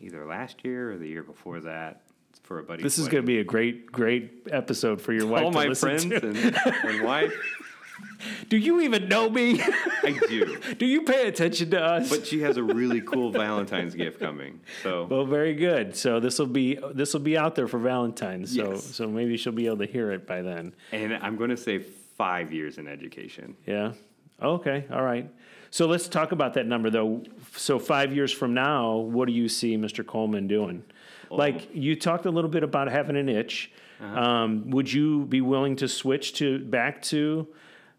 either 0.00 0.24
last 0.26 0.64
year 0.64 0.92
or 0.92 0.96
the 0.96 1.06
year 1.06 1.22
before 1.22 1.60
that 1.60 2.02
for 2.42 2.58
a 2.58 2.62
buddy. 2.62 2.82
this 2.82 2.98
is 2.98 3.06
going 3.08 3.22
to 3.22 3.26
be 3.26 3.38
a 3.38 3.44
great, 3.44 3.86
great 3.92 4.48
episode 4.50 5.00
for 5.00 5.12
your 5.12 5.26
wife 5.26 5.44
all 5.44 5.52
to 5.52 5.68
my 5.68 5.74
friends 5.74 6.04
and, 6.04 6.36
and 6.36 7.02
wife. 7.02 7.32
Do 8.48 8.56
you 8.56 8.80
even 8.82 9.08
know 9.08 9.30
me? 9.30 9.60
I 9.62 10.18
do, 10.28 10.58
do 10.78 10.84
you 10.86 11.02
pay 11.02 11.26
attention 11.28 11.70
to 11.70 11.82
us? 11.82 12.10
but 12.10 12.26
she 12.26 12.40
has 12.42 12.56
a 12.56 12.62
really 12.62 13.00
cool 13.00 13.30
Valentine's 13.44 13.94
gift 13.94 14.20
coming. 14.20 14.60
So 14.82 15.06
well, 15.10 15.24
very 15.24 15.54
good. 15.54 15.96
So 15.96 16.20
this 16.20 16.38
will 16.38 16.46
be 16.46 16.78
this 16.92 17.12
will 17.14 17.20
be 17.20 17.38
out 17.38 17.54
there 17.54 17.68
for 17.68 17.78
Valentine's. 17.78 18.54
So 18.54 18.72
Yes. 18.72 18.84
so 18.84 19.08
maybe 19.08 19.36
she'll 19.36 19.52
be 19.52 19.66
able 19.66 19.78
to 19.78 19.86
hear 19.86 20.10
it 20.12 20.26
by 20.26 20.42
then. 20.42 20.74
And 20.92 21.14
I'm 21.14 21.36
going 21.36 21.50
to 21.50 21.56
say 21.56 21.78
five 21.78 22.52
years 22.52 22.76
in 22.78 22.86
education. 22.88 23.56
Yeah. 23.66 23.92
Okay. 24.42 24.84
All 24.92 25.02
right. 25.02 25.30
So 25.70 25.86
let's 25.86 26.08
talk 26.08 26.32
about 26.32 26.54
that 26.54 26.66
number 26.66 26.90
though. 26.90 27.22
So 27.56 27.78
five 27.78 28.12
years 28.14 28.32
from 28.32 28.52
now, 28.54 28.96
what 28.96 29.26
do 29.28 29.32
you 29.32 29.48
see 29.48 29.76
Mr. 29.76 30.04
Coleman 30.04 30.46
doing? 30.48 30.82
Like 31.30 31.68
you 31.74 31.94
talked 31.94 32.26
a 32.26 32.30
little 32.30 32.50
bit 32.50 32.64
about 32.64 32.90
having 32.90 33.16
an 33.16 33.28
itch. 33.28 33.70
Um, 34.00 34.70
would 34.70 34.90
you 34.92 35.26
be 35.26 35.40
willing 35.42 35.76
to 35.76 35.86
switch 35.88 36.32
to 36.34 36.58
back 36.58 37.02
to 37.02 37.46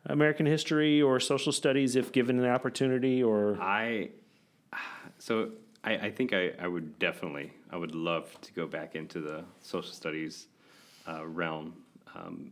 American 0.06 0.46
history 0.46 1.02
or 1.02 1.20
social 1.20 1.52
studies 1.52 1.96
if 1.96 2.12
given 2.12 2.40
an 2.40 2.50
opportunity? 2.50 3.24
Or 3.24 3.58
I, 3.62 4.10
so 5.20 5.52
I, 5.84 5.94
I 5.94 6.12
think 6.12 6.34
I, 6.34 6.52
I 6.60 6.68
would 6.68 6.98
definitely, 7.00 7.54
I 7.72 7.78
would 7.78 7.96
love 7.96 8.40
to 8.42 8.54
go 8.54 8.68
back 8.68 8.96
into 8.96 9.20
the 9.20 9.44
social 9.62 9.94
studies 9.94 10.48
uh, 11.08 11.26
realm. 11.26 11.76
Um, 12.16 12.52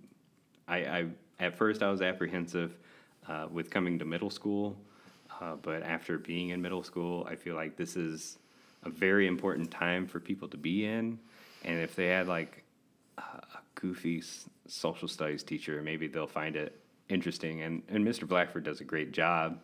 I, 0.68 0.78
I, 0.78 1.06
at 1.40 1.56
first 1.56 1.84
I 1.84 1.90
was 1.90 2.02
apprehensive 2.02 2.76
uh, 3.28 3.48
with 3.52 3.70
coming 3.70 4.00
to 4.00 4.06
middle 4.06 4.30
school, 4.30 4.78
uh, 5.42 5.56
but 5.62 5.84
after 5.84 6.18
being 6.18 6.50
in 6.50 6.62
middle 6.62 6.84
school, 6.84 7.28
I 7.30 7.36
feel 7.36 7.56
like 7.56 7.76
this 7.76 7.96
is 7.96 8.38
a 8.84 8.90
very 8.90 9.28
important 9.28 9.70
time 9.72 10.08
for 10.08 10.20
people 10.20 10.48
to 10.50 10.58
be 10.58 10.86
in. 10.86 11.20
And 11.66 11.80
if 11.80 11.96
they 11.96 12.08
had 12.08 12.28
like 12.28 12.64
a 13.18 13.60
goofy 13.76 14.24
social 14.68 15.08
studies 15.08 15.44
teacher, 15.44 15.82
maybe 15.82 16.08
they'll 16.08 16.28
find 16.28 16.56
it 16.56 16.80
interesting. 17.10 17.62
And, 17.62 17.84
and 17.90 18.06
Mr. 18.06 18.28
Blackford 18.28 18.64
does 18.64 18.82
a 18.82 18.84
great 18.84 19.12
job 19.12 19.60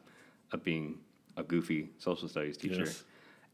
of 0.51 0.63
being 0.63 0.99
a 1.38 1.43
goofy 1.43 1.89
social 1.99 2.27
studies 2.27 2.58
teacher. 2.58 2.86
Yes. 2.86 3.03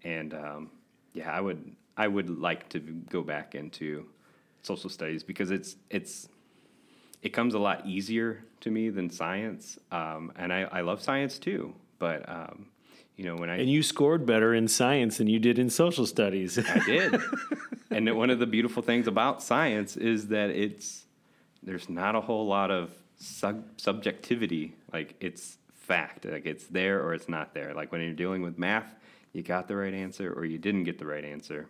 And 0.04 0.34
um, 0.34 0.72
yeah, 1.14 1.32
I 1.32 1.42
would 1.42 1.76
I 1.98 2.08
would 2.08 2.30
like 2.30 2.70
to 2.70 2.80
go 2.80 3.22
back 3.22 3.54
into 3.54 4.06
social 4.64 4.90
studies 4.90 5.24
because 5.24 5.52
it's 5.52 5.76
it's 5.90 6.28
it 7.22 7.30
comes 7.30 7.54
a 7.54 7.60
lot 7.60 7.86
easier 7.86 8.44
to 8.62 8.72
me 8.72 8.90
than 8.90 9.10
science. 9.10 9.78
Um, 9.92 10.32
and 10.36 10.52
I, 10.52 10.62
I 10.72 10.82
love 10.82 11.02
science 11.02 11.38
too, 11.38 11.76
but 12.00 12.28
um, 12.28 12.68
you 13.16 13.26
know 13.26 13.36
when 13.36 13.50
I 13.50 13.58
and 13.58 13.70
you 13.70 13.84
scored 13.84 14.26
better 14.26 14.54
in 14.54 14.68
science 14.68 15.18
than 15.18 15.28
you 15.28 15.40
did 15.40 15.60
in 15.60 15.70
social 15.70 16.06
studies. 16.06 16.58
I 16.58 16.80
did. 16.86 17.22
and 17.92 18.16
one 18.16 18.30
of 18.30 18.40
the 18.40 18.48
beautiful 18.48 18.82
things 18.82 19.08
about 19.08 19.44
science 19.44 19.98
is 19.98 20.28
that 20.28 20.50
it's 20.50 21.06
there's 21.62 21.90
not 21.90 22.16
a 22.16 22.22
whole 22.22 22.48
lot 22.48 22.72
of 22.72 22.92
sub- 23.22 23.80
subjectivity. 23.80 24.76
Like 24.92 25.16
it's 25.20 25.58
fact. 25.74 26.26
Like 26.26 26.46
it's 26.46 26.68
there 26.68 27.02
or 27.04 27.14
it's 27.14 27.30
not 27.30 27.54
there. 27.54 27.74
Like 27.74 27.92
when 27.92 28.02
you're 28.02 28.14
dealing 28.14 28.42
with 28.42 28.58
math, 28.58 28.96
you 29.34 29.44
got 29.44 29.68
the 29.68 29.76
right 29.76 29.94
answer 29.94 30.32
or 30.34 30.46
you 30.46 30.58
didn't 30.58 30.84
get 30.84 30.98
the 31.00 31.06
right 31.06 31.24
answer. 31.24 31.68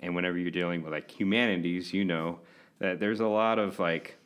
And 0.00 0.14
whenever 0.14 0.36
you're 0.38 0.50
dealing 0.50 0.82
with 0.82 0.92
like 0.92 1.10
humanities, 1.10 1.92
you 1.92 2.04
know 2.04 2.40
that 2.78 3.00
there's 3.00 3.20
a 3.20 3.26
lot 3.26 3.58
of 3.58 3.78
like 3.78 4.18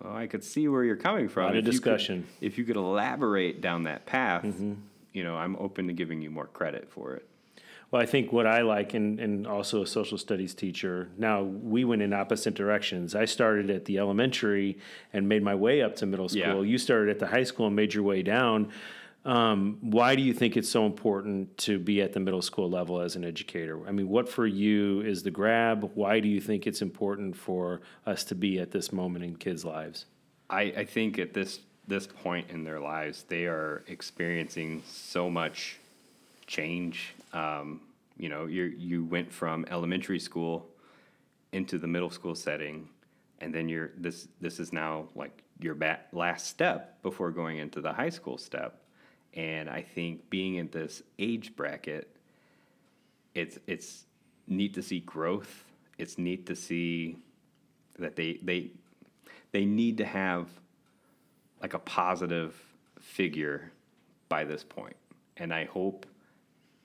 well, 0.00 0.14
I 0.16 0.26
could 0.26 0.42
see 0.42 0.68
where 0.68 0.84
you're 0.84 0.96
coming 0.96 1.28
from. 1.28 1.44
Lot 1.44 1.56
of 1.56 1.66
If 1.66 1.74
you 1.74 1.80
could- 1.80 1.90
discussion. 1.90 2.26
if 2.40 2.56
you 2.58 2.64
could 2.64 2.76
elaborate 2.76 3.60
down 3.60 3.82
that 3.84 4.06
path, 4.06 4.42
mm-hmm. 4.44 4.74
you 5.12 5.22
know, 5.22 5.36
I'm 5.36 5.54
open 5.56 5.86
to 5.88 5.92
giving 5.92 6.22
you 6.22 6.30
more 6.30 6.46
credit 6.46 6.90
for 6.90 7.14
it. 7.14 7.28
Well, 7.92 8.00
I 8.00 8.06
think 8.06 8.32
what 8.32 8.46
I 8.46 8.62
like, 8.62 8.94
and, 8.94 9.20
and 9.20 9.46
also 9.46 9.82
a 9.82 9.86
social 9.86 10.16
studies 10.16 10.54
teacher, 10.54 11.10
now 11.18 11.42
we 11.42 11.84
went 11.84 12.00
in 12.00 12.14
opposite 12.14 12.54
directions. 12.54 13.14
I 13.14 13.26
started 13.26 13.68
at 13.68 13.84
the 13.84 13.98
elementary 13.98 14.78
and 15.12 15.28
made 15.28 15.42
my 15.42 15.54
way 15.54 15.82
up 15.82 15.94
to 15.96 16.06
middle 16.06 16.30
school. 16.30 16.64
Yeah. 16.64 16.70
You 16.70 16.78
started 16.78 17.10
at 17.10 17.18
the 17.18 17.26
high 17.26 17.44
school 17.44 17.66
and 17.66 17.76
made 17.76 17.92
your 17.92 18.02
way 18.02 18.22
down. 18.22 18.70
Um, 19.26 19.76
why 19.82 20.16
do 20.16 20.22
you 20.22 20.32
think 20.32 20.56
it's 20.56 20.70
so 20.70 20.86
important 20.86 21.58
to 21.58 21.78
be 21.78 22.00
at 22.00 22.14
the 22.14 22.18
middle 22.18 22.40
school 22.40 22.70
level 22.70 22.98
as 22.98 23.14
an 23.14 23.26
educator? 23.26 23.86
I 23.86 23.92
mean, 23.92 24.08
what 24.08 24.26
for 24.26 24.46
you 24.46 25.02
is 25.02 25.22
the 25.22 25.30
grab? 25.30 25.90
Why 25.94 26.18
do 26.18 26.28
you 26.28 26.40
think 26.40 26.66
it's 26.66 26.80
important 26.80 27.36
for 27.36 27.82
us 28.06 28.24
to 28.24 28.34
be 28.34 28.58
at 28.58 28.70
this 28.70 28.90
moment 28.90 29.22
in 29.22 29.36
kids' 29.36 29.66
lives? 29.66 30.06
I, 30.48 30.62
I 30.62 30.84
think 30.86 31.18
at 31.18 31.34
this 31.34 31.60
this 31.86 32.06
point 32.06 32.48
in 32.48 32.64
their 32.64 32.80
lives, 32.80 33.24
they 33.28 33.44
are 33.46 33.82
experiencing 33.86 34.82
so 34.86 35.28
much 35.28 35.78
change. 36.46 37.14
Um, 37.32 37.80
you 38.16 38.28
know, 38.28 38.46
you 38.46 38.64
you 38.64 39.04
went 39.04 39.32
from 39.32 39.64
elementary 39.70 40.18
school 40.18 40.68
into 41.52 41.78
the 41.78 41.86
middle 41.86 42.10
school 42.10 42.34
setting, 42.34 42.88
and 43.40 43.54
then 43.54 43.68
you're 43.68 43.92
this 43.96 44.28
this 44.40 44.60
is 44.60 44.72
now 44.72 45.08
like 45.14 45.42
your 45.60 45.74
ba- 45.74 46.00
last 46.12 46.46
step 46.46 47.00
before 47.02 47.30
going 47.30 47.58
into 47.58 47.80
the 47.80 47.92
high 47.92 48.10
school 48.10 48.38
step. 48.38 48.82
And 49.34 49.70
I 49.70 49.82
think 49.82 50.28
being 50.28 50.56
in 50.56 50.68
this 50.68 51.02
age 51.18 51.56
bracket, 51.56 52.14
it's 53.34 53.58
it's 53.66 54.04
neat 54.46 54.74
to 54.74 54.82
see 54.82 55.00
growth. 55.00 55.64
It's 55.98 56.18
neat 56.18 56.46
to 56.46 56.56
see 56.56 57.16
that 57.98 58.16
they 58.16 58.38
they 58.42 58.70
they 59.52 59.64
need 59.64 59.98
to 59.98 60.04
have 60.04 60.48
like 61.60 61.74
a 61.74 61.78
positive 61.78 62.54
figure 63.00 63.70
by 64.28 64.44
this 64.44 64.64
point. 64.64 64.96
And 65.36 65.52
I 65.52 65.64
hope 65.64 66.06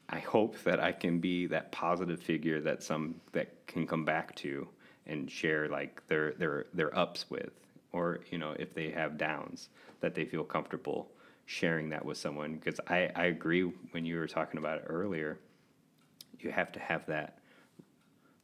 I 0.10 0.20
hope 0.20 0.62
that 0.63 0.80
I 0.80 0.91
can 0.91 1.20
be 1.20 1.48
that 1.48 1.72
positive 1.72 2.22
figure 2.22 2.62
that 2.62 2.82
some 2.84 3.15
that 3.34 3.67
can 3.67 3.86
come 3.86 4.06
back 4.06 4.36
to 4.38 4.67
and 5.06 5.30
share 5.30 5.67
like 5.67 6.06
their 6.08 6.34
their 6.34 6.65
their 6.74 6.98
ups 6.98 7.30
with 7.30 7.52
or 7.91 8.20
you 8.32 8.38
know 8.38 8.56
if 8.58 8.74
they 8.74 8.89
have 8.91 9.17
downs 9.17 9.70
that 10.00 10.15
they 10.15 10.26
feel 10.26 10.43
comfortable 10.43 11.10
sharing 11.46 11.89
that 11.89 12.04
with 12.04 12.17
someone 12.17 12.56
because 12.56 12.80
I, 12.88 13.10
I 13.15 13.26
agree 13.26 13.62
when 13.91 14.06
you 14.06 14.17
were 14.17 14.28
talking 14.28 14.58
about 14.58 14.80
it 14.80 14.86
earlier 14.88 15.39
you 16.39 16.52
have 16.52 16.72
to 16.74 16.80
have 16.80 17.06
that 17.08 17.39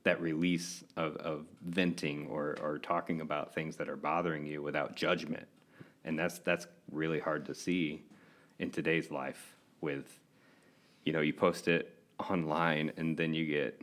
that 0.03 0.21
release 0.21 0.83
of, 0.97 1.15
of 1.17 1.45
venting 1.65 2.27
or, 2.27 2.57
or 2.61 2.77
talking 2.77 3.21
about 3.21 3.53
things 3.53 3.77
that 3.77 3.89
are 3.89 3.95
bothering 3.95 4.45
you 4.45 4.61
without 4.61 4.95
judgment. 4.95 5.47
And 6.03 6.19
that's 6.19 6.39
that's 6.39 6.67
really 6.91 7.19
hard 7.19 7.45
to 7.45 7.55
see 7.55 8.03
in 8.59 8.69
today's 8.69 9.09
life 9.09 9.55
with 9.79 10.19
you 11.03 11.13
know, 11.13 11.21
you 11.21 11.33
post 11.33 11.67
it 11.67 11.97
online 12.29 12.91
and 12.97 13.17
then 13.17 13.33
you 13.33 13.45
get 13.45 13.81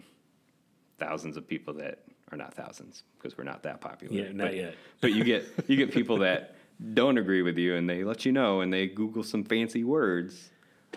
thousands 0.99 1.37
of 1.37 1.47
people 1.49 1.75
that 1.75 2.01
are 2.33 2.39
not 2.39 2.55
thousands 2.55 3.03
because 3.17 3.37
we're 3.37 3.45
not 3.45 3.63
that 3.63 3.81
popular. 3.81 4.15
Yeah, 4.15 4.33
not 4.33 4.49
but, 4.49 4.55
yet. 4.55 4.75
But 5.01 5.13
you 5.13 5.25
get 5.25 5.45
you 5.67 5.77
get 5.77 5.93
people 5.93 6.19
that 6.19 6.57
don't 6.95 7.19
agree 7.19 7.43
with 7.43 7.59
you 7.59 7.77
and 7.77 7.89
they 7.89 8.05
let 8.05 8.25
you 8.25 8.33
know 8.33 8.61
and 8.61 8.73
they 8.73 8.87
Google 8.87 9.23
some 9.23 9.45
fancy 9.45 9.85
words. 9.85 10.51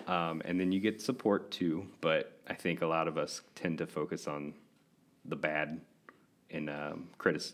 Um, 0.07 0.41
and 0.43 0.59
then 0.59 0.71
you 0.71 0.79
get 0.79 1.01
support 1.01 1.51
too. 1.51 1.88
But 2.01 2.38
I 2.47 2.53
think 2.53 2.81
a 2.81 2.88
lot 2.88 3.07
of 3.07 3.17
us 3.17 3.41
tend 3.55 3.77
to 3.77 3.88
focus 3.88 4.27
on 4.27 4.53
the 5.25 5.36
bad 5.36 5.81
in 6.49 6.69
um, 6.69 7.09
critis- 7.17 7.53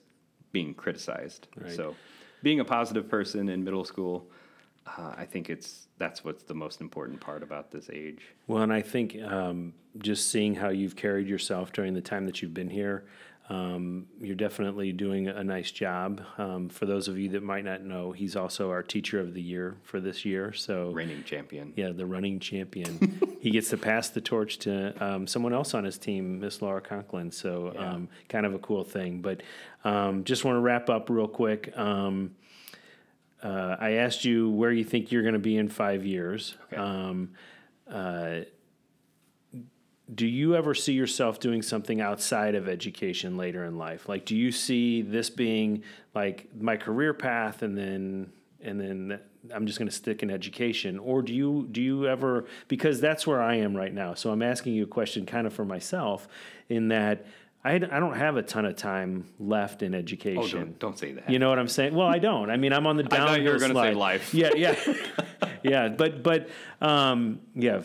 being 0.52 0.74
criticized. 0.74 1.48
Right. 1.56 1.72
So, 1.72 1.96
being 2.42 2.60
a 2.60 2.66
positive 2.66 3.10
person 3.10 3.50
in 3.50 3.64
middle 3.64 3.84
school, 3.84 4.30
uh, 4.98 5.14
I 5.18 5.26
think 5.26 5.50
it's 5.50 5.88
that's 5.98 6.24
what's 6.24 6.44
the 6.44 6.54
most 6.54 6.82
important 6.82 7.20
part 7.20 7.44
about 7.44 7.72
this 7.72 7.90
age. 7.92 8.22
Well, 8.48 8.64
and 8.64 8.72
I 8.74 8.82
think 8.82 9.18
um, 9.22 9.74
just 9.98 10.32
seeing 10.32 10.56
how 10.56 10.70
you've 10.70 10.96
carried 10.96 11.28
yourself 11.28 11.72
during 11.74 11.94
the 11.94 12.02
time 12.02 12.26
that 12.26 12.42
you've 12.42 12.54
been 12.54 12.70
here, 12.70 13.06
um, 13.50 14.06
you're 14.22 14.36
definitely 14.36 14.94
doing 14.94 15.28
a 15.28 15.44
nice 15.44 15.72
job. 15.72 16.22
Um, 16.38 16.70
for 16.70 16.86
those 16.86 17.08
of 17.08 17.18
you 17.18 17.30
that 17.30 17.44
might 17.44 17.66
not 17.66 17.84
know, 17.84 18.12
he's 18.12 18.36
also 18.36 18.70
our 18.70 18.84
teacher 18.84 19.20
of 19.20 19.34
the 19.34 19.42
year 19.42 19.76
for 19.84 20.00
this 20.00 20.24
year. 20.24 20.54
So, 20.54 20.92
Reigning 20.92 21.24
champion. 21.24 21.74
yeah, 21.76 21.92
the 21.92 22.06
running 22.06 22.40
champion. 22.40 23.20
he 23.42 23.50
gets 23.52 23.70
to 23.72 23.78
pass 23.78 24.10
the 24.10 24.22
torch 24.22 24.60
to 24.60 24.94
um, 25.04 25.26
someone 25.28 25.54
else 25.54 25.74
on 25.74 25.84
his 25.84 25.98
team, 25.98 26.40
Miss 26.40 26.62
Laura 26.62 26.80
Conklin. 26.82 27.32
So, 27.32 27.72
Yeah. 27.74 27.94
um, 27.94 28.08
kind 28.30 28.46
of 28.46 28.54
a 28.54 28.60
cool 28.60 28.84
thing. 28.84 29.22
But 29.22 29.42
um, 29.84 30.24
just 30.26 30.46
want 30.46 30.56
to 30.56 30.62
wrap 30.62 30.90
up 30.90 31.10
real 31.10 31.28
quick. 31.28 31.74
Uh, 33.42 33.76
I 33.80 33.92
asked 33.92 34.26
you 34.26 34.50
where 34.50 34.72
you 34.72 34.84
think 34.84 35.12
you're 35.12 35.22
going 35.22 35.34
to 35.34 35.40
be 35.40 35.58
in 35.58 35.70
five 35.70 36.06
years. 36.06 36.58
Okay. 36.66 36.76
Um, 36.76 37.32
uh, 37.90 38.42
do 40.14 40.26
you 40.26 40.56
ever 40.56 40.74
see 40.74 40.94
yourself 40.94 41.40
doing 41.40 41.62
something 41.62 42.02
outside 42.02 42.56
of 42.56 42.68
education 42.68 43.38
later 43.38 43.66
in 43.66 43.78
life? 43.78 44.10
Like, 44.10 44.26
do 44.26 44.36
you 44.36 44.52
see 44.52 45.02
this 45.02 45.30
being 45.30 45.84
like 46.16 46.50
my 46.60 46.78
career 46.78 47.14
path, 47.14 47.62
and 47.62 47.78
then 47.78 48.32
and 48.62 48.80
then 48.80 49.20
I'm 49.54 49.68
just 49.68 49.78
going 49.78 49.88
to 49.88 49.96
stick 49.96 50.24
in 50.24 50.32
education, 50.32 50.98
or 50.98 51.22
do 51.22 51.34
you 51.34 51.68
do 51.72 51.82
you 51.82 52.08
ever 52.08 52.46
because 52.68 53.00
that's 53.00 53.28
where 53.28 53.42
I 53.42 53.56
am 53.56 53.76
right 53.78 53.94
now. 53.94 54.16
So 54.16 54.32
I'm 54.32 54.42
asking 54.42 54.74
you 54.74 54.84
a 54.84 54.88
question, 54.88 55.26
kind 55.26 55.46
of 55.46 55.54
for 55.54 55.66
myself, 55.66 56.28
in 56.68 56.90
that. 56.90 57.26
I, 57.64 57.76
I 57.76 57.80
don't 57.80 58.16
have 58.16 58.38
a 58.38 58.42
ton 58.42 58.66
of 58.66 58.78
time 58.78 59.26
left 59.38 59.84
in 59.84 59.94
education. 59.94 60.38
Oh, 60.38 60.48
don't, 60.48 60.80
don't 60.80 61.00
say 61.00 61.12
that. 61.14 61.30
You 61.30 61.40
know 61.40 61.50
what 61.50 61.60
I'm 61.60 61.68
saying? 61.68 61.94
Well, 61.94 62.08
I 62.08 62.18
don't. 62.18 62.50
I 62.50 62.58
mean, 62.58 62.72
I'm 62.72 62.88
on 62.88 62.96
the 62.96 63.04
I 63.12 63.18
downhill 63.18 63.28
thought 63.28 63.42
you 63.42 63.50
were 63.50 63.60
gonna 63.60 63.74
say 63.74 63.94
slide. 63.94 63.96
life. 63.96 64.34
Yeah, 64.34 64.50
yeah, 64.56 64.76
yeah. 65.64 65.88
But 65.90 66.24
but 66.24 66.50
um, 66.82 67.42
yeah. 67.56 67.82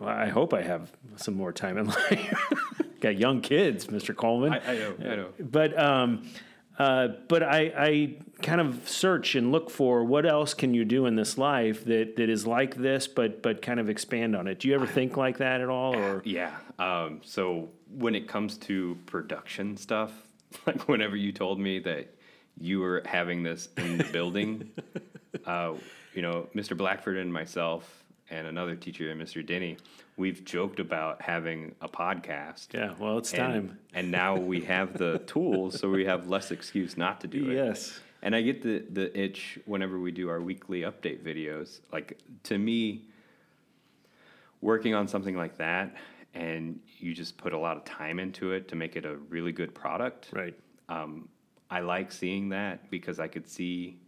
I 0.00 0.26
hope 0.26 0.52
I 0.52 0.60
have 0.60 0.92
some 1.16 1.34
more 1.34 1.52
time 1.52 1.78
in 1.78 1.86
life. 1.86 2.52
Got 3.00 3.16
young 3.16 3.40
kids, 3.40 3.86
Mr. 3.86 4.14
Coleman. 4.14 4.52
I, 4.52 4.72
I 4.72 4.74
know. 4.74 4.94
I 4.98 5.16
know. 5.16 5.28
But 5.40 5.78
um, 5.78 6.28
uh, 6.78 7.08
but 7.28 7.42
I, 7.42 7.72
I 7.76 8.14
kind 8.42 8.60
of 8.60 8.88
search 8.88 9.34
and 9.34 9.50
look 9.50 9.70
for 9.70 10.04
what 10.04 10.26
else 10.26 10.52
can 10.52 10.74
you 10.74 10.84
do 10.84 11.06
in 11.06 11.16
this 11.16 11.38
life 11.38 11.84
that, 11.86 12.16
that 12.16 12.28
is 12.28 12.46
like 12.46 12.76
this, 12.76 13.08
but 13.08 13.42
but 13.42 13.62
kind 13.62 13.80
of 13.80 13.88
expand 13.88 14.36
on 14.36 14.46
it. 14.46 14.60
Do 14.60 14.68
you 14.68 14.74
ever 14.74 14.86
think 14.86 15.16
like 15.16 15.38
that 15.38 15.60
at 15.60 15.68
all? 15.68 15.96
Or 15.96 16.22
Yeah. 16.24 16.54
Um, 16.78 17.20
so 17.24 17.70
when 17.90 18.14
it 18.14 18.28
comes 18.28 18.58
to 18.58 18.98
production 19.06 19.76
stuff, 19.76 20.12
like 20.66 20.86
whenever 20.88 21.16
you 21.16 21.32
told 21.32 21.58
me 21.58 21.78
that 21.80 22.14
you 22.58 22.80
were 22.80 23.02
having 23.06 23.42
this 23.42 23.68
in 23.78 23.96
the 23.96 24.04
building, 24.04 24.70
uh, 25.46 25.74
you 26.14 26.22
know, 26.22 26.48
Mr. 26.54 26.76
Blackford 26.76 27.16
and 27.16 27.32
myself 27.32 28.04
and 28.30 28.46
another 28.46 28.74
teacher, 28.76 29.04
Mr. 29.14 29.44
Denny, 29.44 29.76
we've 30.16 30.44
joked 30.44 30.80
about 30.80 31.22
having 31.22 31.74
a 31.80 31.88
podcast. 31.88 32.72
yeah, 32.74 32.94
well, 32.98 33.18
it's 33.18 33.32
And, 33.32 33.68
time. 33.68 33.78
and 33.94 34.10
now 34.10 34.36
we 34.36 34.62
have 34.62 34.96
the 34.98 35.18
tools, 35.26 35.78
so 35.78 35.88
we 35.90 36.04
have 36.06 36.28
less 36.28 36.50
excuse 36.50 36.96
not 36.96 37.20
to 37.20 37.26
do 37.28 37.50
it. 37.50 37.54
Yes. 37.54 38.00
And 38.22 38.34
I 38.34 38.42
get 38.42 38.62
the, 38.62 38.84
the 38.90 39.16
itch 39.18 39.58
whenever 39.66 40.00
we 40.00 40.10
do 40.10 40.28
our 40.28 40.40
weekly 40.40 40.80
update 40.80 41.22
videos. 41.22 41.80
Like, 41.92 42.18
to 42.44 42.58
me, 42.58 43.04
working 44.60 44.94
on 44.94 45.06
something 45.06 45.36
like 45.36 45.58
that, 45.58 45.94
and 46.34 46.80
you 46.98 47.14
just 47.14 47.36
put 47.36 47.52
a 47.52 47.58
lot 47.58 47.76
of 47.76 47.84
time 47.84 48.18
into 48.18 48.52
it 48.52 48.68
to 48.68 48.76
make 48.76 48.96
it 48.96 49.04
a 49.04 49.16
really 49.16 49.52
good 49.52 49.74
product. 49.74 50.30
Right. 50.32 50.54
Um, 50.88 51.28
I 51.70 51.80
like 51.80 52.12
seeing 52.12 52.48
that 52.50 52.90
because 52.90 53.18
I 53.20 53.28
could 53.28 53.48
see 53.48 53.98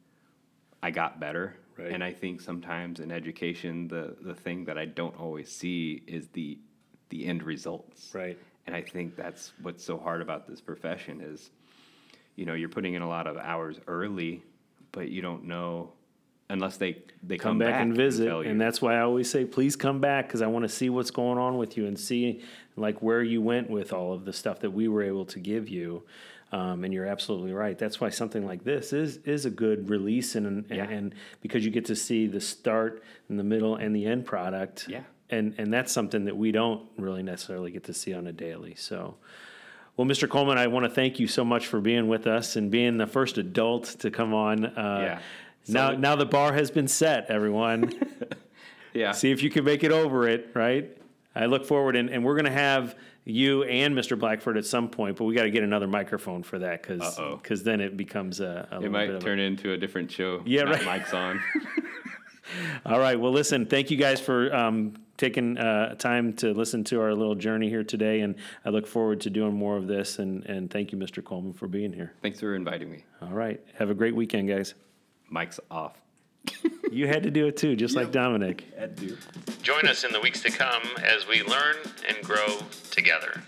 I 0.82 0.90
got 0.90 1.20
better. 1.20 1.56
Right. 1.78 1.92
And 1.92 2.02
I 2.02 2.12
think 2.12 2.40
sometimes 2.40 3.00
in 3.00 3.12
education, 3.12 3.88
the, 3.88 4.16
the 4.20 4.34
thing 4.34 4.64
that 4.64 4.76
I 4.76 4.84
don't 4.84 5.18
always 5.18 5.50
see 5.50 6.02
is 6.06 6.28
the 6.28 6.58
the 7.10 7.24
end 7.24 7.42
results. 7.42 8.10
Right. 8.12 8.38
And 8.66 8.76
I 8.76 8.82
think 8.82 9.16
that's 9.16 9.52
what's 9.62 9.82
so 9.82 9.96
hard 9.96 10.20
about 10.20 10.46
this 10.46 10.60
profession 10.60 11.22
is, 11.22 11.50
you 12.36 12.44
know, 12.44 12.52
you're 12.52 12.68
putting 12.68 12.92
in 12.94 13.00
a 13.00 13.08
lot 13.08 13.26
of 13.26 13.38
hours 13.38 13.78
early, 13.86 14.42
but 14.92 15.08
you 15.08 15.22
don't 15.22 15.44
know 15.44 15.92
unless 16.50 16.76
they 16.76 17.02
they 17.22 17.36
come 17.36 17.52
come, 17.52 17.58
back, 17.58 17.80
and 17.80 17.94
visit 17.94 18.24
you. 18.24 18.40
and 18.40 18.60
that's 18.60 18.80
why 18.80 18.94
i 18.94 19.00
always 19.00 19.30
say 19.30 19.44
please 19.44 19.76
come 19.76 20.00
back 20.00 20.26
because 20.26 20.40
i 20.40 20.46
want 20.46 20.62
to 20.62 20.68
see 20.68 20.88
what's 20.88 21.10
going 21.10 21.38
on 21.38 21.58
with 21.58 21.76
you 21.76 21.86
and 21.86 21.98
see 21.98 22.42
like 22.76 23.02
where 23.02 23.22
you 23.22 23.42
went 23.42 23.68
with 23.68 23.92
all 23.92 24.12
of 24.12 24.24
the 24.24 24.32
stuff 24.32 24.60
that 24.60 24.70
we 24.70 24.88
were 24.88 25.02
able 25.02 25.26
to 25.26 25.38
give 25.38 25.68
you 25.68 26.02
um, 26.52 26.84
and 26.84 26.92
you're 26.94 27.06
absolutely 27.06 27.52
right 27.52 27.78
that's 27.78 28.00
why 28.00 28.08
something 28.08 28.46
like 28.46 28.64
this 28.64 28.92
is 28.92 29.18
is 29.18 29.44
a 29.44 29.50
good 29.50 29.90
release 29.90 30.34
and 30.34 30.46
and, 30.46 30.66
Yeah. 30.70 30.84
and 30.88 31.14
because 31.42 31.64
you 31.64 31.70
get 31.70 31.84
to 31.86 31.96
see 31.96 32.26
the 32.26 32.40
start 32.40 33.02
and 33.28 33.38
the 33.38 33.44
middle 33.44 33.76
and 33.76 33.94
the 33.94 34.06
end 34.06 34.24
product 34.26 34.86
Yeah. 34.88 35.02
and 35.30 35.54
and 35.58 35.72
that's 35.72 35.92
something 35.92 36.24
that 36.24 36.36
we 36.36 36.52
don't 36.52 36.82
really 36.96 37.22
necessarily 37.22 37.70
get 37.70 37.84
to 37.84 37.92
see 37.94 38.14
on 38.14 38.26
a 38.26 38.32
daily 38.32 38.74
so 38.74 39.16
well, 39.96 40.06
Mr. 40.06 40.28
Coleman, 40.28 40.58
I 40.58 40.68
want 40.68 40.84
to 40.84 40.90
thank 40.90 41.18
you 41.18 41.26
so 41.26 41.44
much 41.44 41.66
for 41.66 41.80
being 41.80 42.06
with 42.06 42.28
us 42.28 42.54
and 42.54 42.70
being 42.70 42.98
the 42.98 43.06
first 43.08 43.36
adult 43.36 43.84
to 43.98 44.12
come 44.12 44.32
on. 44.32 44.64
Uh, 44.64 45.00
Yeah. 45.02 45.18
Now, 45.66 45.90
now 45.90 46.14
the 46.14 46.24
bar 46.24 46.52
has 46.52 46.70
been 46.70 46.86
set, 46.86 47.26
everyone. 47.28 47.92
yeah. 48.94 49.10
See 49.10 49.32
if 49.32 49.42
you 49.42 49.50
can 49.50 49.64
make 49.64 49.82
it 49.82 49.90
over 49.90 50.28
it, 50.28 50.50
right? 50.54 50.96
I 51.34 51.46
look 51.46 51.66
forward, 51.66 51.96
and, 51.96 52.10
and 52.10 52.24
we're 52.24 52.34
going 52.36 52.44
to 52.44 52.50
have 52.52 52.94
you 53.28 53.62
and 53.64 53.94
Mr. 53.94 54.18
Blackford 54.18 54.56
at 54.56 54.64
some 54.64 54.88
point, 54.88 55.16
but 55.16 55.24
we 55.24 55.34
got 55.34 55.42
to 55.42 55.50
get 55.50 55.62
another 55.62 55.86
microphone 55.86 56.42
for 56.42 56.58
that 56.58 56.82
because 56.82 57.18
Uh-oh. 57.18 57.40
then 57.56 57.80
it 57.80 57.96
becomes 57.96 58.40
a, 58.40 58.66
a 58.70 58.76
it 58.76 58.78
little 58.78 58.90
might 58.92 59.06
bit 59.06 59.16
of 59.16 59.22
a- 59.22 59.24
turn 59.24 59.38
into 59.38 59.72
a 59.72 59.76
different 59.76 60.10
show. 60.10 60.42
Yeah, 60.44 60.62
right. 60.62 60.84
Mic's 60.84 61.12
on. 61.12 61.40
All 62.86 62.98
right. 62.98 63.18
Well, 63.18 63.32
listen, 63.32 63.66
thank 63.66 63.90
you 63.90 63.96
guys 63.96 64.20
for 64.20 64.54
um, 64.54 64.94
taking 65.18 65.58
uh, 65.58 65.94
time 65.96 66.32
to 66.34 66.54
listen 66.54 66.84
to 66.84 67.00
our 67.00 67.14
little 67.14 67.34
journey 67.34 67.68
here 67.68 67.84
today, 67.84 68.20
and 68.20 68.36
I 68.64 68.70
look 68.70 68.86
forward 68.86 69.20
to 69.22 69.30
doing 69.30 69.52
more 69.52 69.76
of 69.76 69.86
this. 69.86 70.18
And, 70.18 70.44
and 70.46 70.70
thank 70.70 70.92
you, 70.92 70.98
Mr. 70.98 71.22
Coleman, 71.22 71.52
for 71.52 71.68
being 71.68 71.92
here. 71.92 72.14
Thanks 72.22 72.40
for 72.40 72.54
inviting 72.54 72.90
me. 72.90 73.04
All 73.20 73.28
right. 73.28 73.60
Have 73.74 73.90
a 73.90 73.94
great 73.94 74.16
weekend, 74.16 74.48
guys. 74.48 74.74
Mic's 75.30 75.60
off. 75.70 76.00
You 76.90 77.06
had 77.06 77.22
to 77.24 77.30
do 77.30 77.46
it 77.46 77.56
too, 77.56 77.76
just 77.76 77.94
like 77.94 78.10
Dominic. 78.10 78.64
Ed, 78.76 78.96
dude. 78.96 79.18
Join 79.62 79.86
us 79.86 80.04
in 80.04 80.12
the 80.12 80.20
weeks 80.20 80.42
to 80.42 80.50
come 80.50 80.82
as 81.02 81.26
we 81.28 81.42
learn 81.42 81.76
and 82.08 82.16
grow 82.24 82.58
together. 82.90 83.42